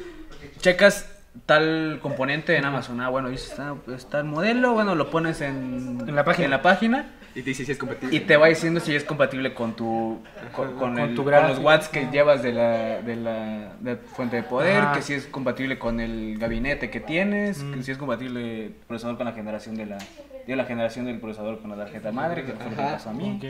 [0.60, 1.08] checas
[1.46, 3.00] tal componente en Amazon.
[3.00, 4.72] Ah, bueno, dices, está, está el modelo.
[4.72, 6.44] Bueno, lo pones en, En la página.
[6.46, 7.06] En la página.
[7.34, 8.14] Y te dice si es compatible.
[8.14, 10.20] Y te va diciendo si es compatible con tu
[10.54, 13.96] con, con Con el- tu con los watts que llevas de la, de la de
[13.96, 14.92] fuente de poder, Ajá.
[14.94, 17.72] que si es compatible con el gabinete que tienes, Mm.
[17.74, 19.98] que si es compatible el procesador con la generación de la
[20.46, 23.12] de la generación del procesador con la tarjeta madre, que fue lo que pasó a
[23.14, 23.40] mí.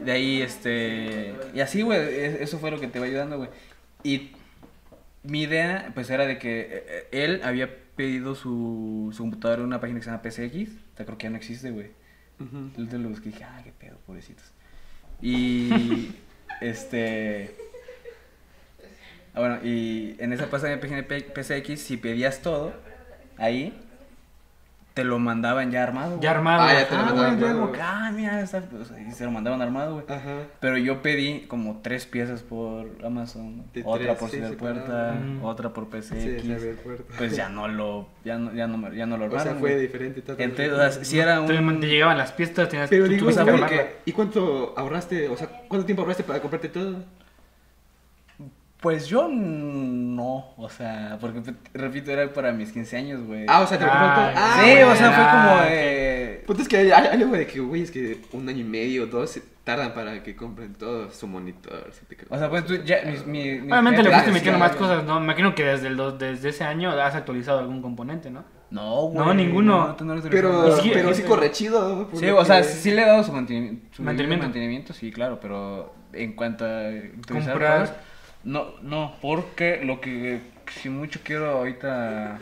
[0.00, 3.50] De ahí este y así, güey, e- eso fue lo que te va ayudando, güey.
[4.02, 4.32] Y
[5.22, 9.66] mi idea, pues, era de que eh, eh, él había pedido su, su computadora en
[9.68, 10.70] una página que se llama PCX.
[10.92, 11.88] O sea, creo que ya no existe, güey.
[12.38, 14.44] Entonces lo busqué y dije, ah, qué pedo, pobrecitos.
[15.22, 16.14] Y,
[16.60, 17.56] este...
[19.34, 22.72] Ah, bueno, y en esa página de PCX, si pedías todo,
[23.36, 23.76] ahí,
[24.94, 26.10] te lo mandaban ya armado.
[26.10, 26.22] güey.
[26.22, 26.62] Ya armado.
[26.62, 27.72] Ah, ya te lo Ah, mandaban güey, armado.
[27.82, 28.62] ah, mira, está...
[28.80, 30.04] o sea, y se lo mandaban armado, güey.
[30.08, 30.36] Ajá.
[30.60, 35.70] Pero yo pedí como tres piezas por Amazon, De otra tres, por sí, Ciberpuerta, otra
[35.72, 36.44] por PCX.
[37.18, 39.60] pues ya no lo, ya no, ya no, me- ya no lo O sea, armaron,
[39.60, 39.82] fue güey.
[39.82, 40.22] diferente.
[40.38, 41.80] Entonces, o sea, si era un...
[41.80, 44.10] te llegaban las piezas, tenías Pero tú- digo, tú ¿y.
[44.10, 45.28] ¿y cuánto ahorraste?
[45.28, 46.98] O sea, ¿cuánto tiempo ahorraste para comprarte todo?
[48.84, 51.40] Pues yo no, o sea, porque
[51.72, 53.46] repito, era para mis 15 años, güey.
[53.48, 53.98] Ah, o sea, te lo Ah,
[54.34, 54.38] compraste.
[54.38, 55.66] Ah, sí, o sea, fue ah, como, ok.
[55.70, 58.64] eh, Pues es que hay, hay algo de que, güey, es que un año y
[58.64, 61.90] medio, dos, se tardan para que compren todo su monitor.
[61.98, 65.18] su teclado, o sea, pues tú ya, mi, Obviamente le fuiste metiendo más cosas, ¿no?
[65.18, 68.44] Me imagino que desde, el dos- desde ese año has actualizado algún componente, ¿no?
[68.70, 69.26] No, güey.
[69.26, 69.86] No, ninguno.
[69.88, 72.10] no, tú no lo Pero, sí, pero sí, corre chido.
[72.12, 74.44] Sí, lo o sea, sí le he dado su, manteni- su Mantenimiento.
[74.44, 76.90] mantenimiento, sí, claro, pero en cuanto a
[77.26, 77.80] Comprar.
[77.80, 77.96] cosas,
[78.44, 80.40] no, no, porque lo que
[80.80, 82.38] si mucho quiero ahorita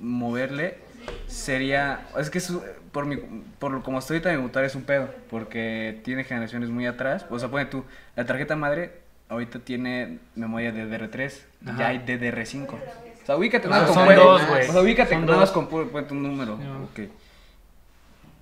[0.00, 0.78] moverle
[1.26, 2.62] sería, es que su-
[2.92, 3.16] por mi,
[3.58, 7.26] por lo como estoy ahorita mi computadora es un pedo, porque tiene generaciones muy atrás,
[7.30, 7.84] o sea, pone tú,
[8.16, 8.92] la tarjeta madre
[9.28, 11.78] ahorita tiene memoria de DDR3, Ajá.
[11.78, 12.74] ya hay DDR5.
[12.74, 14.42] O sea, ubícate Ah, nada más con dos.
[14.42, 16.58] O sea, ubícate nada más con puro tu número.
[16.58, 16.76] Ya.
[16.76, 17.10] Ok.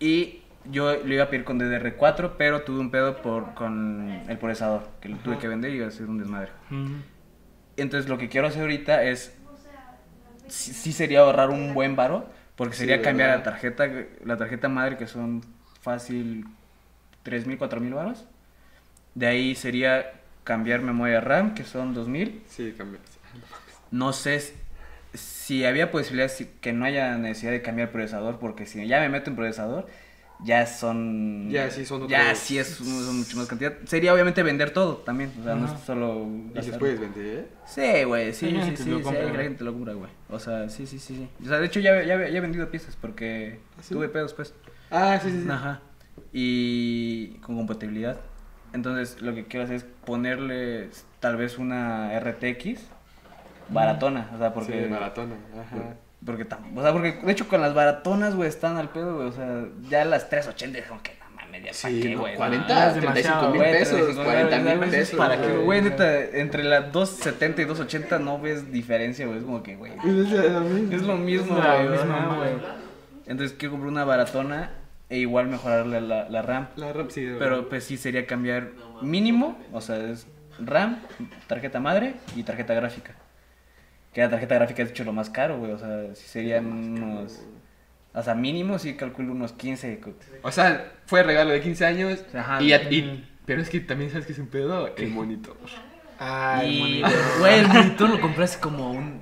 [0.00, 4.38] Y yo lo iba a pedir con DDR4, pero tuve un pedo por, con el
[4.38, 6.50] procesador, que lo tuve que vender y iba a ser un desmadre.
[7.76, 9.34] Entonces lo que quiero hacer ahorita es,
[10.48, 13.88] sí, sí sería ahorrar un buen varo, porque Sí, sería cambiar la tarjeta,
[14.24, 15.42] la tarjeta madre que son
[15.80, 16.44] fácil
[17.22, 18.26] 3.000, 4.000 varos.
[19.14, 20.12] De ahí sería
[20.44, 22.42] cambiar memoria RAM, que son 2.000.
[22.48, 22.98] Sí, cambió.
[23.90, 24.54] No sé
[25.14, 29.08] si había posibilidad si- que no haya necesidad de cambiar procesador, porque si ya me
[29.08, 29.86] meto en procesador,
[30.44, 31.50] ya son...
[31.50, 33.74] Ya, sí, son Ya sí es son mucho más cantidad.
[33.84, 36.26] Sería obviamente vender todo también, o sea, no es solo...
[36.50, 36.78] Y gastar.
[36.78, 37.46] puedes vender, ¿eh?
[37.66, 39.36] Sí, güey, sí, sí, sí, sí, güey.
[39.36, 40.10] gente lo compra, güey.
[40.28, 41.28] O sea, sí, sí, sí, sí.
[41.44, 43.94] O sea, de hecho ya, ya, ya he vendido piezas porque ¿Ah, sí?
[43.94, 44.54] tuve pedos, pues.
[44.90, 45.50] Ah, sí, sí, sí.
[45.50, 45.80] Ajá.
[46.32, 48.20] Y con compatibilidad.
[48.72, 52.80] Entonces, lo que quiero hacer es ponerle tal vez una RTX
[53.68, 55.34] baratona, o sea, porque Sí, maratona.
[55.60, 55.94] Ajá.
[56.24, 59.32] Porque o sea, porque de hecho con las baratonas, güey, están al pedo, güey, o
[59.32, 62.36] sea, ya las 380 es como que no mames, ya para Sí, qué, güey.
[62.36, 65.18] 40, es 35 demasiado, mil pesos, 35 40 mil pesos.
[65.18, 65.82] Para que, güey.
[65.82, 69.92] neta, entre las 270 y 280 no ves diferencia, güey, es como que, güey,
[70.92, 71.56] Es lo mismo.
[71.56, 72.80] güey.
[73.26, 74.72] Entonces quiero comprar una baratona
[75.08, 76.68] e igual mejorarle la, la RAM.
[76.76, 78.70] La RAM sí, de Pero pues sí sería cambiar
[79.02, 80.26] mínimo, o sea, es
[80.58, 81.00] RAM,
[81.46, 83.14] tarjeta madre y tarjeta gráfica.
[84.12, 86.66] Que la tarjeta gráfica es de hecho lo más caro, güey, o sea, sí serían
[86.66, 87.42] unos...
[88.12, 90.00] O sea, mínimo sí calculo unos 15.
[90.00, 92.24] co- O sea, fue regalo de 15 años.
[92.34, 92.60] Ajá.
[92.60, 95.56] Y, y- pero es que también sabes que es un pedo el monitor.
[96.18, 97.12] Ah, el Y, monitor.
[97.38, 99.20] güey, el monitor lo compré hace como un,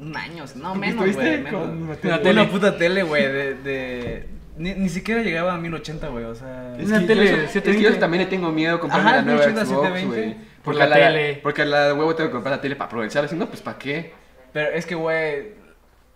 [0.00, 1.52] un año, no menos, ¿Estuviste güey.
[1.52, 1.98] con menos.
[2.04, 2.44] una Una, tele?
[2.44, 3.54] puta tele, güey, de...
[3.54, 4.26] de...
[4.58, 6.76] Ni, ni siquiera llegaba a 1080, güey, o sea...
[6.78, 7.94] Es Una que tele yo, de es que 720.
[7.94, 10.34] yo también le tengo miedo a comprarme Ajá, la nueva 1080, Xbox, 720.
[10.34, 10.49] güey.
[10.64, 11.40] Por la tele.
[11.42, 13.28] Porque la de huevo tengo que comprar la tele para aprovechar.
[13.28, 14.12] Si no, pues ¿para qué?
[14.52, 15.52] Pero es que, güey,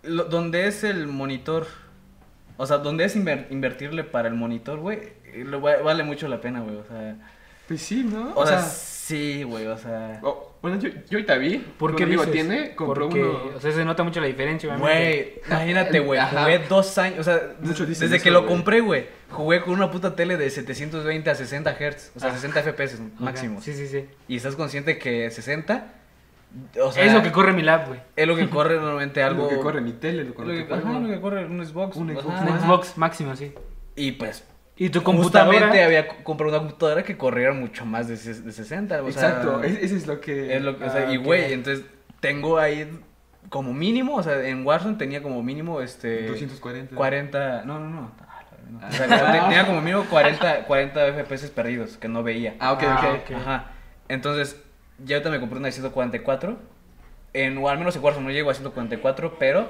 [0.03, 1.67] donde es el monitor,
[2.57, 5.45] o sea, donde es inver- invertirle para el monitor, güey, eh,
[5.83, 7.15] vale mucho la pena, güey, o sea,
[7.67, 8.33] Pues sí, ¿no?
[8.35, 11.57] o, sea, sí, güey, o sea, oh, bueno, yo, yo ahorita vi.
[11.77, 13.51] ¿Por qué tiene, compró Porque, uno.
[13.55, 15.41] o sea, se nota mucho la diferencia, obviamente.
[15.41, 18.53] güey, imagínate, güey, jugué dos años, o sea, Muchos dicen desde eso, que lo güey.
[18.53, 22.33] compré, güey, jugué con una puta tele de 720 a 60 Hz, o sea, Ah.
[22.33, 24.05] 60 FPS máximo, Sí, sí, sí.
[24.27, 25.93] y estás consciente que 60,
[26.81, 27.99] o sea, es lo que corre mi lap, güey.
[28.15, 30.65] es lo que corre normalmente algo, Algo que corre mi tele, lo, lo lo que,
[30.67, 32.59] que ajá, lo que corre un Xbox, Un Xbox, ajá, Un.
[32.61, 33.53] Xbox máximo, sí.
[33.95, 34.43] y pues
[34.77, 35.51] Y tu computadora.
[35.53, 39.03] Justamente había co- comprado una computadora que corriera mucho más de, de 60.
[39.03, 40.55] O Exacto, sea, es- eso es lo que.
[40.55, 41.23] es lo que, o sea, Ah, y ok.
[41.25, 41.85] güey, entonces
[42.19, 42.89] tengo ahí
[43.49, 46.95] como mínimo, o sea, en Warzone tenía como mínimo este 240.
[46.95, 48.11] 40, no, no, no.
[48.19, 48.79] ah, no.
[48.81, 48.87] Ah.
[48.89, 52.55] O sea, te- tenía como mínimo 40, 40 FPS perdidos que no veía.
[52.59, 53.21] Ah, ok, Ah, ok.
[53.31, 53.35] ok.
[53.37, 53.71] Ajá.
[54.09, 54.61] Entonces,
[55.03, 56.57] ya ahorita me compré una de 144.
[57.33, 59.69] En, o al menos en Warzone no llego a 144, pero,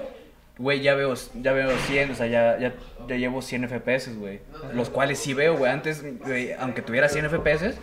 [0.57, 2.73] güey, ya veo, ya veo 100, o sea, ya, ya,
[3.07, 4.41] ya llevo 100 FPS, güey.
[4.73, 5.71] Los cuales sí veo, güey.
[5.71, 7.75] Antes, güey, aunque tuviera 100 FPS,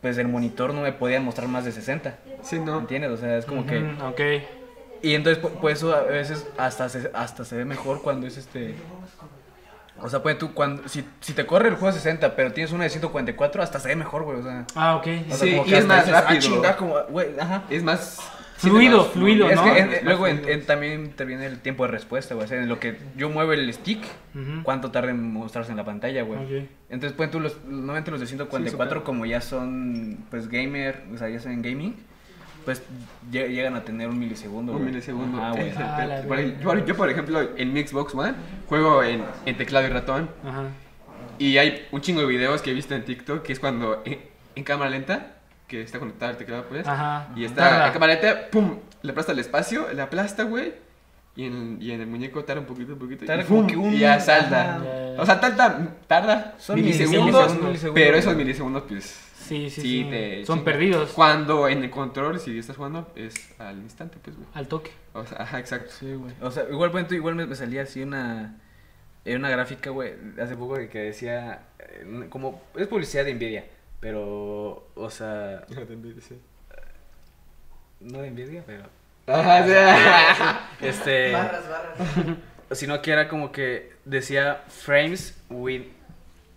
[0.00, 2.18] pues el monitor no me podía mostrar más de 60.
[2.42, 2.78] Sí, no.
[2.78, 3.10] ¿Entiendes?
[3.10, 3.78] O sea, es como que...
[3.78, 4.20] Ujú, Ok.
[5.02, 8.36] Y entonces, pu- pues eso a veces hasta se, hasta se ve mejor cuando es
[8.38, 8.74] este...
[10.02, 12.72] O sea, pues tú, cuando, si, si te corre el juego a 60, pero tienes
[12.72, 14.64] una de 144, hasta se ve mejor, güey, o sea...
[14.74, 15.06] Ah, ok.
[15.06, 16.40] o sea, Sí, como que y es más "Ah, rápido".
[16.40, 17.62] chinga, como, güey, ajá.
[17.70, 18.18] Es más
[18.56, 19.64] Fluido, fluido, Es ¿no?
[19.64, 20.54] que en- luego en- fluido.
[20.54, 22.44] en- también interviene el tiempo de respuesta, güey.
[22.44, 24.02] O sea, en lo que yo muevo el stick,
[24.62, 26.68] cuánto tarda en mostrarse en la pantalla, güey.
[26.88, 29.04] Entonces, pues tú los, normalmente los de 144, súper.
[29.04, 31.96] como ya son, pues, gamer, o sea, ya son en gaming,
[32.64, 32.82] pues
[33.30, 35.36] lle- llegan a tener un milisegundo, Un milisegundo.
[35.42, 36.16] Ah, Ah,
[36.62, 38.34] yo, yo, por ejemplo, en mi Xbox One
[38.68, 40.30] juego en, en teclado y ratón.
[40.46, 40.64] Ajá.
[41.38, 44.18] Y hay un chingo de videos que he visto en TikTok que es cuando en,
[44.54, 45.32] en cámara lenta,
[45.66, 46.86] que está conectado al teclado, pues.
[46.86, 47.28] Ajá.
[47.36, 47.92] Y está Tarda.
[47.92, 50.74] cámara lenta, pum, le aplasta el espacio, le aplasta, güey.
[51.36, 53.24] Y en, y en el muñeco tarda un poquito, un poquito.
[53.26, 55.14] Tarda y, como que un- y ya salta.
[55.18, 57.94] O sea, tarda, tarda Son milisegundos, milisegundos, milisegundos.
[58.04, 59.04] pero esos milisegundos, pues.
[59.44, 60.06] Sí, sí, Sí, sí.
[60.10, 61.10] te Son perdidos.
[61.10, 64.48] Cuando en el control, si estás jugando, es al instante, pues, güey.
[64.54, 64.92] Al toque.
[65.12, 65.90] O sea, ajá, exacto.
[65.98, 66.32] Sí, güey.
[66.40, 68.56] O sea, igual, por ejemplo, igual me, me salía así una,
[69.24, 73.64] en una gráfica, güey, hace poco que decía, eh, como, es publicidad de Nvidia,
[74.04, 75.64] pero, o sea,
[78.00, 78.84] no de Nvidia, pero,
[79.26, 79.64] Ajá,
[80.80, 80.86] sí.
[80.86, 82.36] este, Barras, barras.
[82.72, 85.90] sino que era como que decía frames win,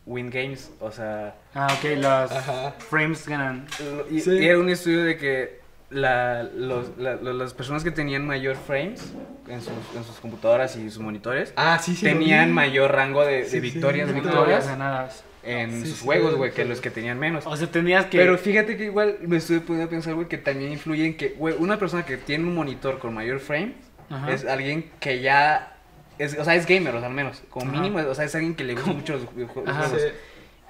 [0.05, 2.71] win games, o sea, Ah, ok, las Ajá.
[2.89, 3.65] frames ganan.
[4.11, 4.31] y, Sí.
[4.31, 8.57] y era un estudio de que la, los, la- lo- las personas que tenían mayor
[8.57, 9.13] frames
[9.47, 12.03] en sus, en sus computadoras y sus monitores, Ah, sí, sí.
[12.05, 15.23] tenían mayor rango de, de Sí, sí, victorias, sí, victorias ganadas.
[15.47, 16.57] En Sí, sus sí, juegos, güey, sí.
[16.57, 17.45] que los que tenían menos.
[17.47, 18.17] O sea, tenías que.
[18.17, 21.29] Pero fíjate que igual me estuve poniendo a pensar, güey, que también influye en que,
[21.29, 23.73] güey, una persona que tiene un monitor con mayor frame
[24.09, 24.31] Ajá.
[24.31, 25.75] es alguien que ya,
[26.19, 27.81] es, o sea, es gamer, o sea, al menos, como Ajá.
[27.81, 29.21] mínimo, o sea, es alguien que le gusta mucho los.
[29.23, 30.07] Sí.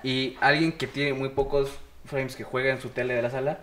[0.03, 1.71] Y alguien que tiene muy pocos
[2.05, 3.59] frames que juega en su tele de la sala,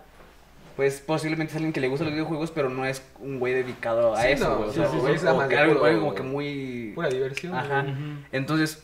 [0.75, 4.13] pues posiblemente es alguien que le gusta los videojuegos, pero no es un güey dedicado
[4.13, 4.69] a Sí, eso, no, güey.
[4.69, 6.91] o sí, sea, sí, o- sí, es o que algo, como que muy...
[6.93, 7.55] Pura diversión.
[7.55, 7.81] Ajá.
[7.83, 7.93] güey.
[7.93, 8.01] Ujú.
[8.33, 8.83] Entonces,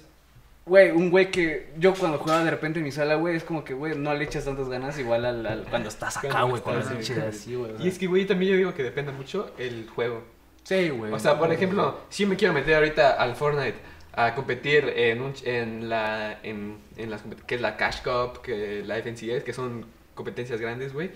[0.72, 3.66] güey, un güey que yo cuando jugaba de repente en mi sala, güey, es como
[3.66, 6.76] que, güey, no le echas tantas ganas igual al, al- cuando estás acá, güey, con
[6.78, 7.72] las así, güey.
[7.80, 10.24] Y es que, güey, también yo digo que depende mucho el juego.
[10.64, 11.12] Sí, güey.
[11.12, 13.76] O sea, por ejemplo, si yo me quiero meter ahorita al Fortnite
[14.14, 18.82] a competir en, un, en la en, en las que es la Cash Cup, que
[18.86, 21.12] la FNCS, que son competencias grandes, güey.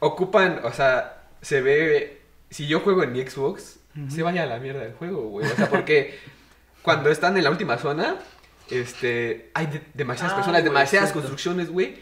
[0.00, 3.78] Ocupan, o sea, se ve si yo juego en mi Xbox,
[4.08, 5.46] se vaya a la mierda del juego, güey.
[5.46, 6.18] O sea, porque
[6.82, 8.16] cuando están en la última zona,
[8.70, 11.20] este, hay de- demasiadas Ah, personas, demasiadas cierto.
[11.20, 11.96] construcciones, güey,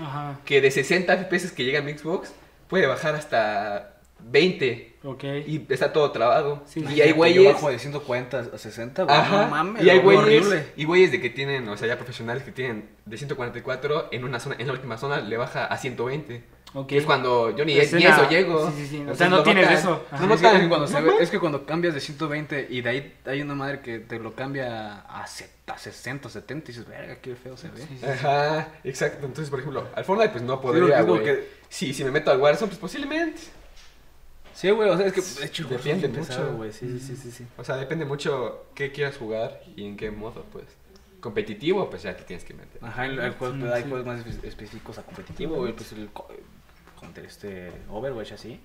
[0.45, 2.33] que de 60 FPS que llega a mi Xbox
[2.69, 5.25] puede bajar hasta 20 Ok.
[5.47, 6.63] y está todo trabado.
[6.67, 7.53] Sí, y hay Yo güeyes.
[7.55, 9.17] bajo de 140 a 60, güey.
[9.17, 9.45] Ajá.
[9.45, 10.65] No mames, y hay güey, güeyes.
[10.77, 14.41] Y güeyes de que tienen, o sea, ya profesionales que tienen de 144 en una
[14.41, 16.43] zona, en la última zona le baja a 120.
[16.89, 18.71] Es cuando yo ni, Es ni eso llego.
[18.71, 19.05] sí, sí, sí.
[19.09, 20.05] O sea, no tienes eso.
[20.11, 20.27] Ajá.
[20.27, 21.23] No Sí, es, que cuando se No ve- mames.
[21.23, 24.35] es que cuando cambias de 120 y de ahí hay una madre que te lo
[24.35, 27.81] cambia a, se- a 60, 70 y dices, verga, qué feo se ve.
[27.81, 28.07] Sí, sí.
[28.07, 29.25] Ajá, exacto.
[29.27, 31.23] Entonces, por ejemplo, al Fortnite pues no podría, güey.
[31.25, 33.41] que- Sí, si me meto al Warzone, pues posiblemente.
[34.55, 36.21] Sí, güey, o sea, es que de hecho, Depende mucho.
[36.21, 36.73] pesado, güey.
[36.73, 37.47] Sí, sí, sí, sí, sí.
[37.59, 40.65] O sea, depende mucho qué quieras jugar y en qué modo, pues.
[41.21, 42.79] Competitivo, pues ya te tienes que meter.
[42.83, 46.09] Ajá, hay, hay juegos, hay más espe- específicos a competitivo, güey, pues el
[47.25, 48.61] este Overwatch así.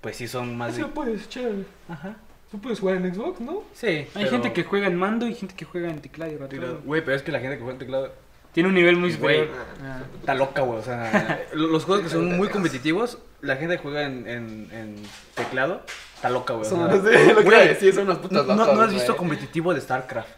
[0.00, 0.88] Pues sí son más Así de...
[0.88, 1.64] puedes, chévere.
[1.88, 2.16] Ajá.
[2.50, 3.62] Tú puedes jugar en Xbox, ¿no?
[3.72, 6.36] Sí, Hay pero- gente que juega en mando y gente que juega en teclado y
[6.36, 6.80] ratón.
[6.84, 8.12] Güey, pero es que la gente que juega en teclado
[8.52, 9.38] Tiene un nivel muy Güey.
[9.46, 9.48] superior.
[9.82, 10.02] Ah.
[10.20, 10.78] está loca, güey.
[10.78, 14.68] O sea, lo- los juegos que son muy competitivos, la gente que juega en, en,
[14.72, 14.96] en
[15.34, 15.82] teclado
[16.14, 16.66] está loca, güey.
[16.66, 18.92] o Son sea, unos de- lo que decir, son unos putos no, no- no has
[18.92, 20.28] visto competitivo de StarCraft.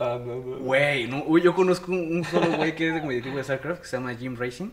[0.00, 0.58] Ah, no, no.
[0.58, 3.86] Güey, no, yo conozco un, un solo güey que es de competitivo de StarCraft que
[3.86, 4.68] se llama Jim Racing.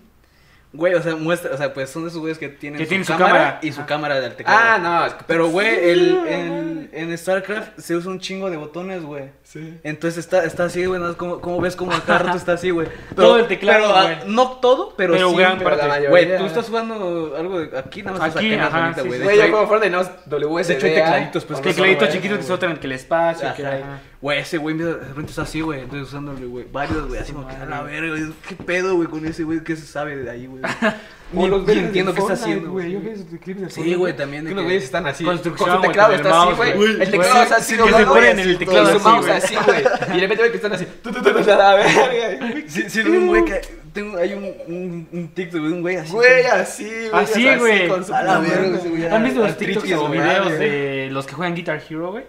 [0.74, 3.12] Güey, o sea, muestra, o sea, pues son de esos güeyes que tienen, Que su
[3.18, 3.60] cámara.
[3.62, 3.86] y su Ah.
[3.86, 4.58] cámara del teclado.
[4.64, 8.56] Ah, no, es que- Pero, güey, el, el- en StarCraft se usa un chingo de
[8.56, 9.26] botones, güey.
[9.44, 9.78] Sí.
[9.84, 11.18] Entonces está, está así, güey, ¿no?
[11.18, 12.88] como, como ves como cada rato está así, güey.
[13.18, 14.34] Todo el teclado, pero, ah, güey.
[14.34, 15.36] no todo, pero, Pero sí.
[15.36, 15.88] gran Pero la parte.
[15.90, 16.10] mayoría.
[16.10, 19.20] Güey, tú estás jugando algo de aquí, nada más Aquí, ajá, ahorita, sí, güey.
[19.24, 20.68] Güey, hecho, yo hay- Fortnite, no, WSD.
[20.68, 23.54] De hecho, hay tecladitos, pues, Tecladitos chiquitos que se en el espacio.
[23.56, 24.00] que- Ajá.
[24.22, 25.82] Güey, ese güey de repente está así, güey.
[25.82, 26.66] Entonces usándole, güey.
[26.72, 27.20] Varios, güey.
[27.20, 28.24] Así como que a la verga, güey.
[28.48, 29.64] ¿Qué pedo, güey, con ese güey?
[29.64, 30.62] ¿Qué se sabe de ahí, güey?
[31.34, 32.94] Ni- los ni entiendo qué está haciendo, güey.
[32.94, 33.16] güey.
[33.16, 35.24] Yo clips de Sí, güey, también Que que- güeyes están así.
[35.24, 36.74] Construcción, Con su güey, teclado está así, mouse, güey.
[36.74, 36.90] güey.
[36.90, 39.06] El Güey, teclado está así, sí, que se ponen güey, en el teclado su así,
[39.08, 39.38] mouse güey.
[39.38, 39.80] así, güey.
[39.80, 40.88] Y de repente, güey, que están así.
[41.02, 42.38] Tu, tu, tu, tu, a la verga.
[42.42, 42.70] güey.
[42.70, 43.62] Sí, un güey que.
[43.94, 44.44] Tengo, hay un,
[44.76, 46.12] un, un TikTok de un güey así.
[46.14, 47.24] Güey, así, güey.
[47.24, 47.90] Así, güey.
[48.14, 49.08] A la verga, güey.
[49.08, 52.24] ¿Han visto los TikToks o de videos de los que juegan Guitar Hero, güey?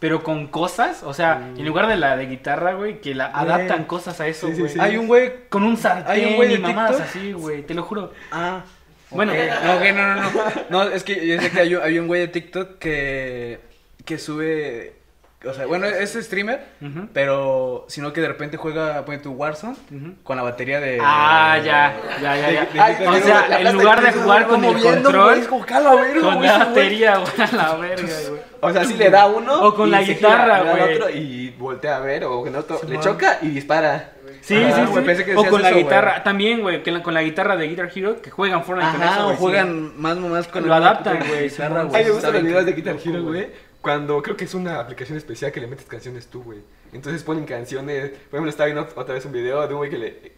[0.00, 3.84] Pero con cosas, o sea, en lugar de la de guitarra, güey, que la adaptan
[3.84, 4.72] cosas a eso, Sí, sí, güey.
[4.72, 4.78] sí.
[4.80, 5.32] Hay un güey.
[5.48, 7.08] Con un sartén Hay un güey de y mamadas TikTok.
[7.08, 8.12] así, güey, te lo juro.
[8.30, 8.62] Ah.
[9.10, 9.32] Bueno.
[9.34, 10.30] No, ok, no, no, no.
[10.70, 13.60] No, es que yo sé que hay un, hay un güey de TikTok que.
[14.04, 14.97] que sube
[15.46, 19.76] O sea, bueno, es streamer, Ujú, pero sino que de repente juega, pone tu Warzone
[19.88, 20.14] ujú.
[20.24, 20.98] con la batería de.
[21.00, 22.64] Ah, ya, ya, ya, ya.
[22.66, 24.82] de- de- o de- sea, la- en la- lugar de la- jugar la- con el
[24.82, 26.66] control, como, "Cala, verga, con la güey".
[26.68, 28.40] batería, güey, a la verga, güey.
[28.60, 29.62] O sea, sí le da uno.
[29.62, 30.94] O con y la guitarra, le güey.
[30.96, 32.80] otro y voltea a ver, o con otro.
[32.82, 33.02] Le Simón.
[33.04, 34.14] choca y dispara.
[34.40, 35.00] Sí, Ajá, sí, sí.
[35.02, 37.68] pensé que o con la eso, guitarra, también, güey, que la- con la guitarra de
[37.68, 39.36] Guitar Hero, que juegan Fortnite con Ajá, eso, o sí.
[39.38, 41.88] juegan más más con Lo el- adaptan, con la güey, güey.
[41.94, 43.67] Ay, me gustan los videos de Guitar Hero, güey.
[43.80, 46.58] Cuando creo que es una aplicación especial que le metes canciones tú, güey.
[46.92, 48.10] Entonces ponen canciones.
[48.10, 50.32] Por ejemplo, estaba viendo otra vez un video de un güey que le.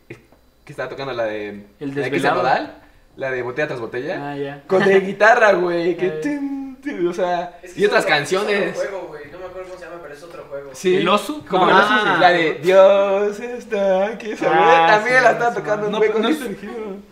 [0.65, 1.67] que estaba tocando la de.
[1.81, 2.71] El la de desvelado.
[3.17, 4.31] La de botella tras botella.
[4.33, 4.63] Ah, ya.
[4.67, 5.97] Con de guitarra, güey.
[5.99, 6.09] Que.
[6.11, 7.59] Tin, tin, o sea.
[7.63, 8.77] Es que Y otras otro- canciones.
[8.77, 9.31] Es otro juego, güey.
[9.33, 10.71] No me acuerdo cómo se llama, pero es otro juego.
[10.75, 10.97] Sí.
[10.97, 11.45] ¿El oso?
[11.49, 12.21] Como No, el oso, sí.
[12.21, 14.59] La de Dios está aquí, esa, güey.
[14.63, 17.10] Ah, También sí, la estaba sí, tocando un no, güey con.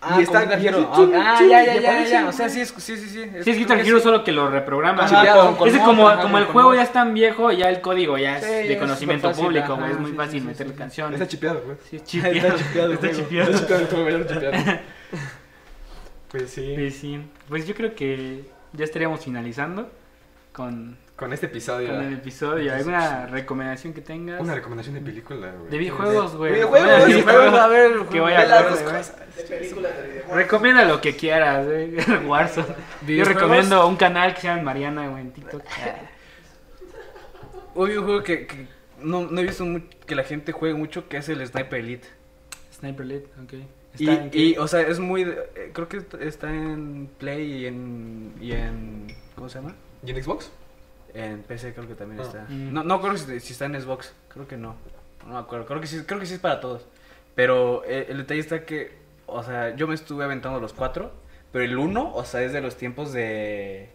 [0.00, 0.90] Ah, Y está- Guitar Hero.
[0.94, 2.28] Ah, ya, ya, ya, ya.
[2.28, 3.24] O sea, sí, es, sí, sí, sí.
[3.42, 4.04] Sí, es Guitar que Hero sí.
[4.04, 5.04] solo que lo reprograma.
[5.04, 5.46] Ajá, güey.
[5.46, 6.76] con- con es como, ajá, como el con juego mod.
[6.76, 9.76] ya es tan viejo, ya el código ya es Sí, ya de es conocimiento público,
[9.76, 9.90] güey.
[9.90, 11.20] Es muy sí, fácil sí, meterle sí, canciones.
[11.20, 11.76] Está chipeado, güey.
[11.90, 12.92] Sí, Está chipeado.
[12.92, 13.50] Está chipeado.
[13.50, 14.78] Está chipeado, verlo chipeado.
[16.30, 16.72] Pues sí.
[16.76, 17.20] Pues sí.
[17.48, 18.44] Pues yo creo que
[18.74, 19.90] ya estaríamos finalizando
[20.52, 21.88] con, Con este episodio.
[21.88, 22.72] con el episodio.
[22.72, 24.40] ¿Alguna recomendación que tengas?
[24.40, 25.68] Una recomendación de película, güey.
[25.68, 26.52] De videojuegos, güey.
[26.52, 27.92] Videojuegos, De videojuegos, a ver.
[28.12, 29.16] Que voy de a cosas.
[29.36, 30.36] De películas de videojuegos.
[30.36, 31.96] Recomienda lo que quieras, güey.
[32.26, 32.68] Warzone.
[33.08, 35.62] Yo recomiendo un canal que se llama Mariana, güey, en TikTok.
[37.74, 38.68] Hoy un juego que, que
[39.00, 39.64] no, no he visto
[40.06, 42.06] que la gente juegue mucho, que es el Sniper Elite.
[42.72, 43.54] Sniper Elite, ok.
[43.98, 44.10] Y,
[44.40, 45.22] y, o sea, es muy...
[45.22, 48.34] eh, creo que está en Play y en...
[48.40, 49.74] Y en ¿Cómo se llama?
[50.04, 50.52] ¿Y en Xbox?
[51.14, 52.24] En PC creo que también Ah.
[52.24, 52.46] está.
[52.48, 52.72] Mm.
[52.72, 54.12] No, no creo si, si está en Xbox.
[54.28, 54.76] Creo que no.
[55.26, 55.66] No me acuerdo.
[55.66, 56.86] Creo que sí, creo que sí es para todos.
[57.34, 58.92] Pero eh, el detalle está que,
[59.26, 61.12] o sea, yo me estuve aventando los cuatro.
[61.52, 63.90] Pero el uno, o sea, es de los tiempos de.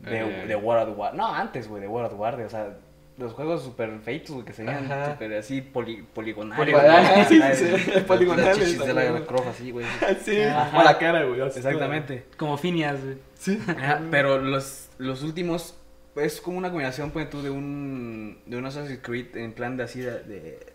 [0.00, 0.46] De, Eh.
[0.46, 1.14] de World of War.
[1.14, 2.36] No, antes, güey, de World of War.
[2.36, 2.76] de- o sea,
[3.18, 5.12] los juegos super feitos, güey, que se veían Ajá.
[5.12, 6.56] super así poli, poligonales.
[6.58, 9.84] Poligonales, sí, sí, poligonales, Las chichis de la, la Croft así, güey.
[10.24, 10.40] Sí.
[10.40, 10.82] Ajá.
[10.82, 11.40] La cara, güey.
[11.42, 12.24] Exactamente.
[12.38, 13.18] Como Phineas, güey.
[13.38, 13.60] Sí.
[13.68, 15.76] Ajá, pero los, los últimos
[16.16, 19.84] es como una combinación, pues tú, de un de un Assassin's Creed en plan de
[19.84, 20.72] así de, de-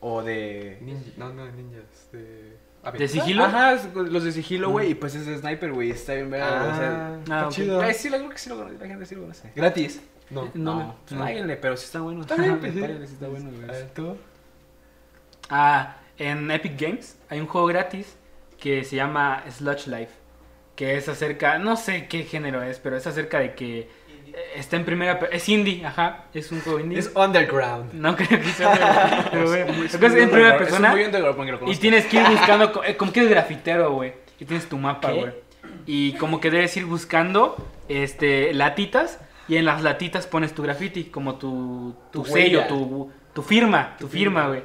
[0.00, 2.08] o de Ninja, no, no, ninjas.
[2.12, 2.56] De.
[2.98, 3.44] ¿De sigilo?
[3.44, 6.70] Ajá, los de sigilo, güey, y pues es de sniper, güey, está bien verga, güey,
[6.72, 7.52] o sea, Ah, Ah, está ok.
[7.52, 7.92] chido.
[7.92, 9.52] Sí, la creo que sí lo conoce, la gente sí lo conoce.
[9.54, 10.00] Gratis.
[10.30, 10.50] No.
[10.54, 11.24] No, No, pues no.
[11.24, 12.22] páguenle, pero sí está bueno.
[12.22, 12.80] Está bien, pues, sí.
[12.80, 13.64] Páguenle, sí está bueno, güey.
[13.68, 14.16] A ver, tú.
[15.48, 18.16] Ah, en Epic Games hay un juego gratis
[18.58, 20.12] que se llama Sludge Life.
[20.76, 23.88] Que es acerca, no sé qué género es, pero es acerca de que
[24.54, 25.18] está en primera.
[25.30, 26.24] Es indie, ajá.
[26.34, 26.98] Es un juego indie.
[26.98, 27.92] Es Underground.
[27.94, 29.28] No creo que sea.
[29.30, 30.90] pero, Muy- es en primera es persona.
[30.90, 34.12] muy underground porque lo Y tienes que ir buscando, eh, como que eres grafitero, güey.
[34.38, 35.32] Y tienes tu mapa, güey.
[35.86, 37.56] Y como que debes ir buscando
[37.88, 39.20] este, latitas.
[39.48, 43.96] Y en las latitas pones tu graffiti, como tu, tu, Tu sello, tu, tu firma,
[43.98, 44.62] tu firma, güey.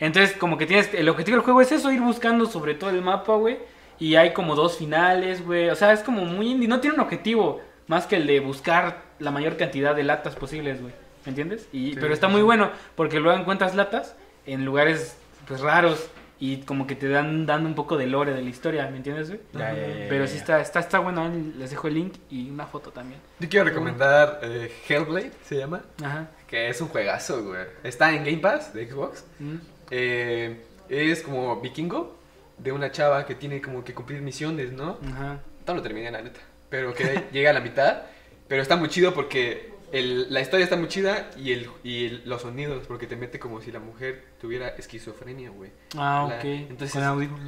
[0.00, 0.92] Entonces, como que tienes.
[0.92, 3.58] El objetivo del juego es eso, ir buscando sobre todo el mapa, güey.
[3.98, 5.70] Y hay como dos finales, güey.
[5.70, 6.68] O sea, es como muy indie.
[6.68, 10.80] No tiene un objetivo más que el de buscar la mayor cantidad de latas posibles,
[10.80, 10.94] güey.
[11.24, 11.68] ¿Me entiendes?
[11.72, 14.14] Y, Sí, pero está sí, muy bueno porque luego encuentras latas
[14.46, 15.16] en lugares
[15.46, 16.08] pues raros
[16.38, 19.28] y como que te dan dando un poco de lore de la historia, ¿me entiendes,
[19.28, 19.40] güey?
[19.54, 22.50] Ya, ya, ya, Pero sí está, está, está bueno, ahí les dejo el link y
[22.50, 23.20] una foto también.
[23.40, 25.82] Yo quiero recomendar eh, Hellblade, se llama.
[26.02, 26.28] Ajá.
[26.46, 27.64] Que es un juegazo, güey.
[27.82, 29.24] Está en Game Pass de Xbox.
[29.38, 29.56] Mm.
[29.90, 32.16] Eh, es como vikingo
[32.58, 34.98] de una chava que tiene como que cumplir misiones, ¿no?
[35.10, 35.40] Ajá.
[35.66, 36.40] No lo terminé, la neta.
[36.68, 38.02] Pero que llega a la mitad.
[38.48, 42.22] Pero está muy chido porque el- la historia está muy chida y, el, y el-
[42.26, 45.70] los sonidos, porque te mete como si la mujer tuviera esquizofrenia, güey.
[45.96, 46.44] Ah, La- ok.
[46.44, 46.96] entonces-.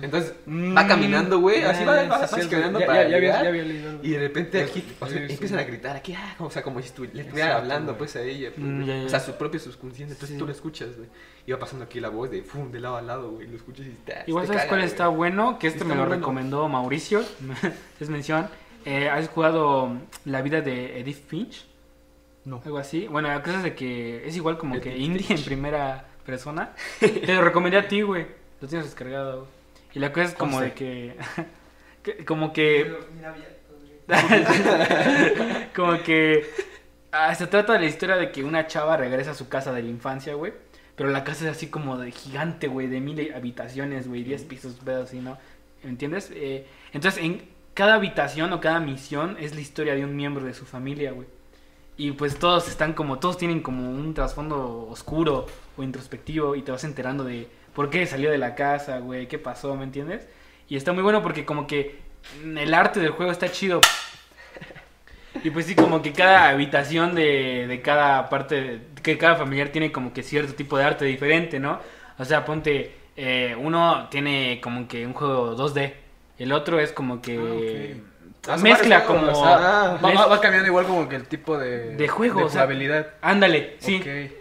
[0.02, 1.62] Entonces Mm, va caminando, güey.
[1.62, 4.00] Así va, va, sí, va caminando ya, para ya, ya había, llegar, ya había leído.
[4.02, 6.88] Y de repente aquí o sea, empiezan a gritar aquí, ah, o sea, como si
[6.88, 7.98] estu- le estuviera Exacto, hablando güey.
[7.98, 8.50] pues a ella.
[8.54, 9.04] pues, Mm.
[9.06, 10.38] O sea, su propio subconsciente, entonces Sí.
[10.38, 11.08] tú lo escuchas, güey.
[11.46, 13.46] Y va pasando aquí la voz de fum, de lado a lado, güey.
[13.48, 15.94] Lo escuchas y te Igual te sabes caga, cuál está bueno, que este Está me
[15.94, 16.16] lo bueno.
[16.16, 17.22] recomendó Mauricio,
[18.00, 18.48] es mención.
[18.84, 19.92] Eh, ¿Has jugado
[20.24, 21.64] La vida de Edith Finch?
[22.44, 22.62] No.
[22.64, 23.06] Algo así.
[23.08, 25.40] Bueno, la cosa es de que es igual como que indie Finch.
[25.40, 26.72] en primera persona.
[27.00, 28.26] Te lo recomendé a ti, güey.
[28.60, 29.40] Lo tienes descargado.
[29.40, 29.50] güey.
[29.94, 31.16] Y la cosa es como de que...
[32.02, 32.96] que- como que...
[35.76, 36.46] como que...
[37.12, 39.82] ah, se trata de la historia de que una chava regresa a su casa de
[39.82, 40.52] la infancia, güey.
[40.96, 44.74] Pero la casa es así como de gigante, güey, de mil habitaciones, güey, diez pisos,
[44.84, 45.38] pedo así, ¿no?
[45.84, 46.30] ¿Entiendes?
[46.34, 47.42] Eh, entonces, en
[47.78, 51.28] cada habitación o cada misión es la historia de un miembro de su familia, güey.
[51.96, 56.72] Y pues todos están como, todos tienen como un trasfondo oscuro o introspectivo y te
[56.72, 60.26] vas enterando de por qué salió de la casa, güey, qué pasó, ¿me entiendes?
[60.68, 62.00] Y está muy bueno porque como que
[62.42, 63.80] el arte del juego está chido.
[65.44, 69.92] Y pues sí, como que cada habitación de, de cada parte, que cada familiar tiene
[69.92, 71.78] como que cierto tipo de arte diferente, ¿no?
[72.18, 75.92] O sea, ponte, eh, uno tiene como que un juego 2D,
[76.38, 77.96] el otro es como que
[78.46, 79.30] Ah, son mezcla como...
[79.44, 79.98] ah.
[80.02, 81.96] Va, cambiando igual como que el tipo de...
[81.96, 83.08] De juego, De o sea, jugabilidad.
[83.20, 84.37] Ándale, sí, Ok.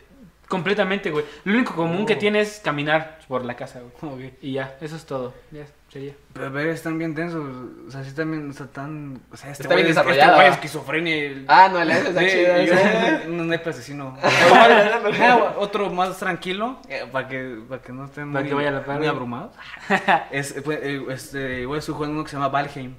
[0.47, 1.25] Completamente, güey.
[1.43, 2.17] Lo único común que Oh.
[2.17, 4.33] tiene es caminar por la casa, güey.
[4.41, 5.33] Y ya, eso es todo.
[5.51, 6.13] Ya sería.
[6.33, 7.43] Pero están bien densos.
[7.87, 9.21] O sea, sí también, o sea, tan...
[9.31, 10.23] O sea, este Está bien güey es- desarrollada.
[10.25, 11.15] Este güey es esquizofrenia.
[11.17, 12.63] y- Ah, no, la está Sí, chida.
[12.63, 13.23] y- esa.
[13.27, 14.17] No, no hay asesino.
[14.23, 16.79] Ah, otro más tranquilo,
[17.11, 18.97] para que, para que no estén Para muy, que vaya a la par.
[18.97, 19.51] muy abrumados.
[20.31, 22.95] es, eh, pues, eh, este, güey, estoy jugando uno que se llama Valheim.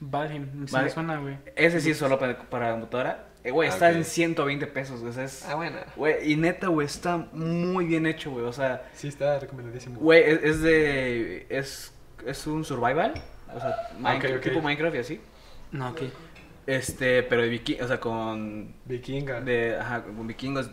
[0.00, 1.38] Valheim, me suena, güey.
[1.56, 3.24] Ese sí es solo para, para computadora.
[3.46, 3.96] Eh, güey, está Ok.
[3.96, 5.02] en 120 pesos.
[5.02, 5.44] O sea, es...
[5.46, 5.78] Ah, bueno.
[5.94, 8.44] Güey, y neta, güey, está muy bien hecho, güey.
[8.44, 10.00] O sea, Sí, está recomendadísimo.
[10.00, 11.46] güey, es, es de...
[11.48, 11.94] Es,
[12.26, 13.14] es un survival.
[13.54, 14.42] O sea, Minecraft, ok.
[14.42, 15.20] tipo Minecraft y así.
[15.70, 16.02] No, ok.
[16.66, 19.40] Este, pero de viking, o sea, con Vikinga.
[19.40, 20.68] de ajá, con vikingos.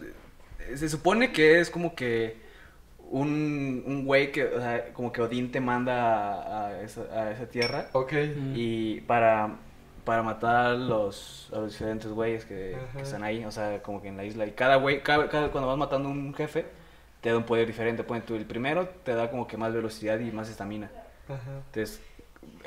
[0.76, 2.38] Se supone que es como que
[3.12, 7.32] un, un güey que, o sea, como que Odín te manda a, a esa, a
[7.32, 8.14] esa tierra Ok.
[8.14, 8.54] Mm.
[8.56, 9.58] y para,
[10.06, 14.08] para matar a los, a los diferentes güeyes que, están ahí, o sea, como que
[14.10, 14.46] en la isla.
[14.46, 16.66] Y cada güey, cada, cada- cuando vas matando un jefe,
[17.22, 18.04] te da un poder diferente.
[18.04, 20.92] Por ejemplo, el primero te da como que más velocidad y más estamina.
[21.28, 22.02] Entonces,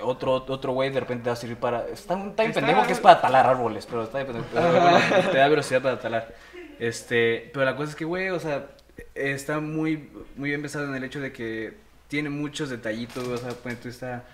[0.03, 1.87] otro otro güey de repente te va a servir para.
[1.89, 5.49] Está, bien Está- pendejo que es para talar árboles, pero está pendejo, pero te da
[5.49, 6.35] velocidad para talar.
[6.79, 8.67] Este, pero la cosa es que, güey, o sea,
[9.15, 11.75] está muy, muy bien pensado en el hecho de que
[12.09, 14.25] tiene muchos detallitos, o sea, por ejemplo, está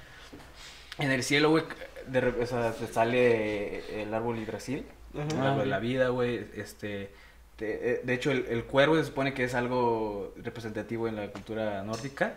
[0.99, 1.65] en el cielo, güey,
[2.09, 4.85] de, o sea, te sale el árbol Yggdrasil,
[5.15, 5.51] el Ajá.
[5.51, 7.11] árbol de la vida, güey, este.
[7.57, 11.29] te- eh, de hecho, el, el cuervo se supone que es algo representativo en la
[11.29, 12.35] cultura nórdica.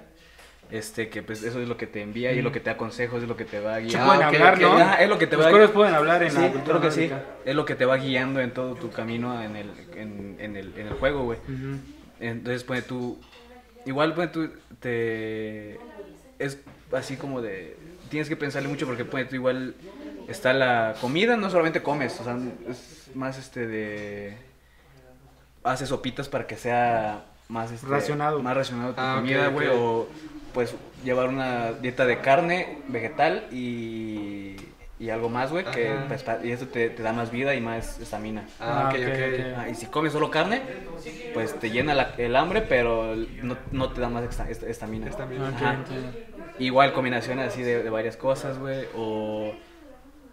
[0.71, 2.75] Este, que pues eso es lo que te envía y es lo que te da
[2.75, 4.07] consejos, es lo que te va Se guiando.
[4.07, 4.59] pueden ok, hablar.
[4.61, 4.73] ¿no?
[4.77, 6.81] Ajá, es lo que te Los va cuervos pueden hablar en Sí, la cultura creo
[6.81, 7.07] que sí.
[7.07, 7.23] nórdica.
[7.45, 10.73] Es lo que te va guiando en todo tu camino en el, en, en el,
[10.75, 11.37] en el juego, güey.
[12.19, 13.19] Entonces, pues tú.
[13.85, 14.49] Igual, pues tú
[14.79, 15.77] te.
[16.39, 16.59] Es
[16.93, 17.77] así como de.
[18.09, 19.75] Tienes que pensarle mucho porque, pues tú igual.
[20.27, 22.35] Está la comida, no solamente comes, o sea,
[22.67, 24.37] es más este de.
[25.63, 28.41] Haces sopitas para que sea más este, Racionado.
[28.41, 29.67] Más racionado tu Ah, comida, güey.
[29.71, 30.07] O
[30.53, 34.55] pues llevar una dieta de carne, vegetal y.
[34.97, 37.99] Y algo más, güey, que pues, y eso te, te da más vida y más
[37.99, 38.45] estamina.
[38.61, 39.39] Ah, ok, Ah, ok, ok.
[39.51, 39.57] ok.
[39.57, 40.61] Ah, y si comes solo carne,
[41.33, 45.07] pues te llena la- el hambre, pero no, no te da más esta- esta- estamina.
[45.09, 45.83] Estamina.
[46.59, 48.85] Igual combinaciones así de, de varias cosas, güey.
[48.95, 49.51] O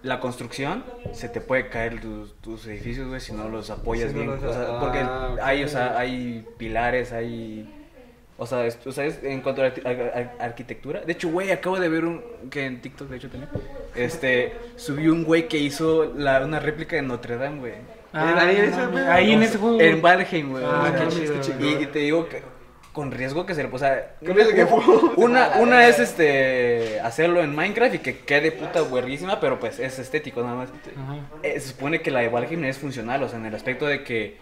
[0.02, 4.18] la construcción, se te puede caer tus, tus edificios, güey, si no los apoyas no
[4.18, 4.30] bien.
[4.30, 4.98] los- o sea, ah, porque
[5.42, 7.72] hay, o sea, hay pilares, hay...
[8.38, 11.02] O sea, es, o sea, es en cuanto a arqui- a- a- arquitectura.
[11.02, 12.20] De hecho, güey, acabo de ver un...
[12.50, 13.48] Que en TikTok, de hecho, también.
[13.94, 17.74] Este, subió un güey que hizo la, una réplica de Notre Dame, güey.
[18.12, 19.80] Ah, ahí en no ese- ahí en ese juego.
[19.80, 20.64] En Valheim, güey.
[20.66, 22.42] Ah, o sea, qué chido, y te digo que
[22.92, 24.64] con riesgo que se le o sea, Con riesgo que-
[25.20, 29.98] una, una es este hacerlo en Minecraft y que quede puta buenísima, pero pues es
[29.98, 30.68] estético nada más.
[30.68, 31.16] Ajá.
[31.42, 34.02] Eh, se supone que la de Valheim es funcional, o sea, en el aspecto de
[34.04, 34.36] que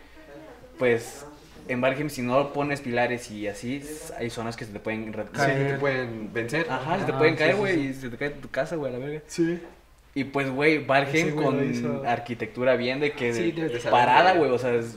[0.78, 1.24] pues
[1.68, 3.82] en Valheim si no pones pilares y así,
[4.18, 5.72] hay zonas que se te pueden re- Sí, Caer.
[5.74, 6.66] te pueden vencer.
[6.68, 7.80] Ajá, se te Ah, pueden sí, caer, güey, sí.
[7.90, 9.20] y se te cae tu casa, güey, a la verga.
[9.28, 9.60] Sí.
[10.12, 12.02] Y pues, güey, Valheim con hizo.
[12.04, 14.48] arquitectura bien de que Sí, de- de parada, güey.
[14.48, 14.96] güey, o sea, es,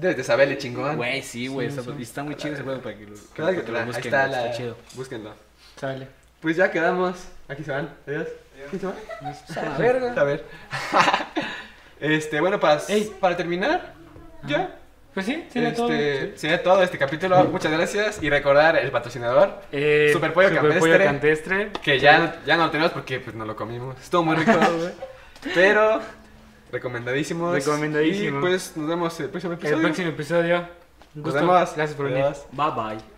[0.00, 0.96] Debes de saberle chingón.
[0.96, 1.70] Güey, sí, güey.
[1.70, 1.96] Sí, está, sí.
[1.98, 3.78] y está muy chido ese juego para que lo, que- Claro para que que lo
[3.78, 4.04] ahí busquen.
[4.04, 4.52] está, está la...
[4.52, 4.76] chido.
[4.94, 5.34] Búsquenlo.
[5.76, 6.08] Sale.
[6.40, 7.16] Pues ya quedamos.
[7.48, 7.90] Aquí se van.
[8.06, 8.28] Adiós.
[8.70, 8.94] ¿Quién se va?
[9.62, 10.14] A la verga.
[10.20, 10.44] A ver.
[12.00, 13.12] este, bueno, para, Ey.
[13.20, 13.94] para terminar,
[14.46, 14.74] ya.
[15.14, 15.90] Pues sí, sería todo.
[15.92, 17.42] este, sería todo este capítulo.
[17.46, 18.22] Muchas gracias.
[18.22, 21.04] Y recordar el patrocinador, Eh, Superpollo Superpollo Campestre.
[21.04, 21.70] Campestre.
[21.82, 23.96] que ya, ya no lo tenemos porque pues no lo comimos.
[24.00, 24.92] Estuvo muy rico, güey.
[25.54, 26.00] Pero
[26.72, 27.54] recomendadísimos.
[27.54, 28.38] Recomendadísimo.
[28.38, 29.76] Y pues nos vemos el próximo episodio.
[29.76, 30.56] El próximo episodio.
[30.58, 31.40] Un Nos gusto.
[31.40, 31.74] vemos.
[31.76, 32.24] Gracias por venir.
[32.52, 33.17] Bye bye.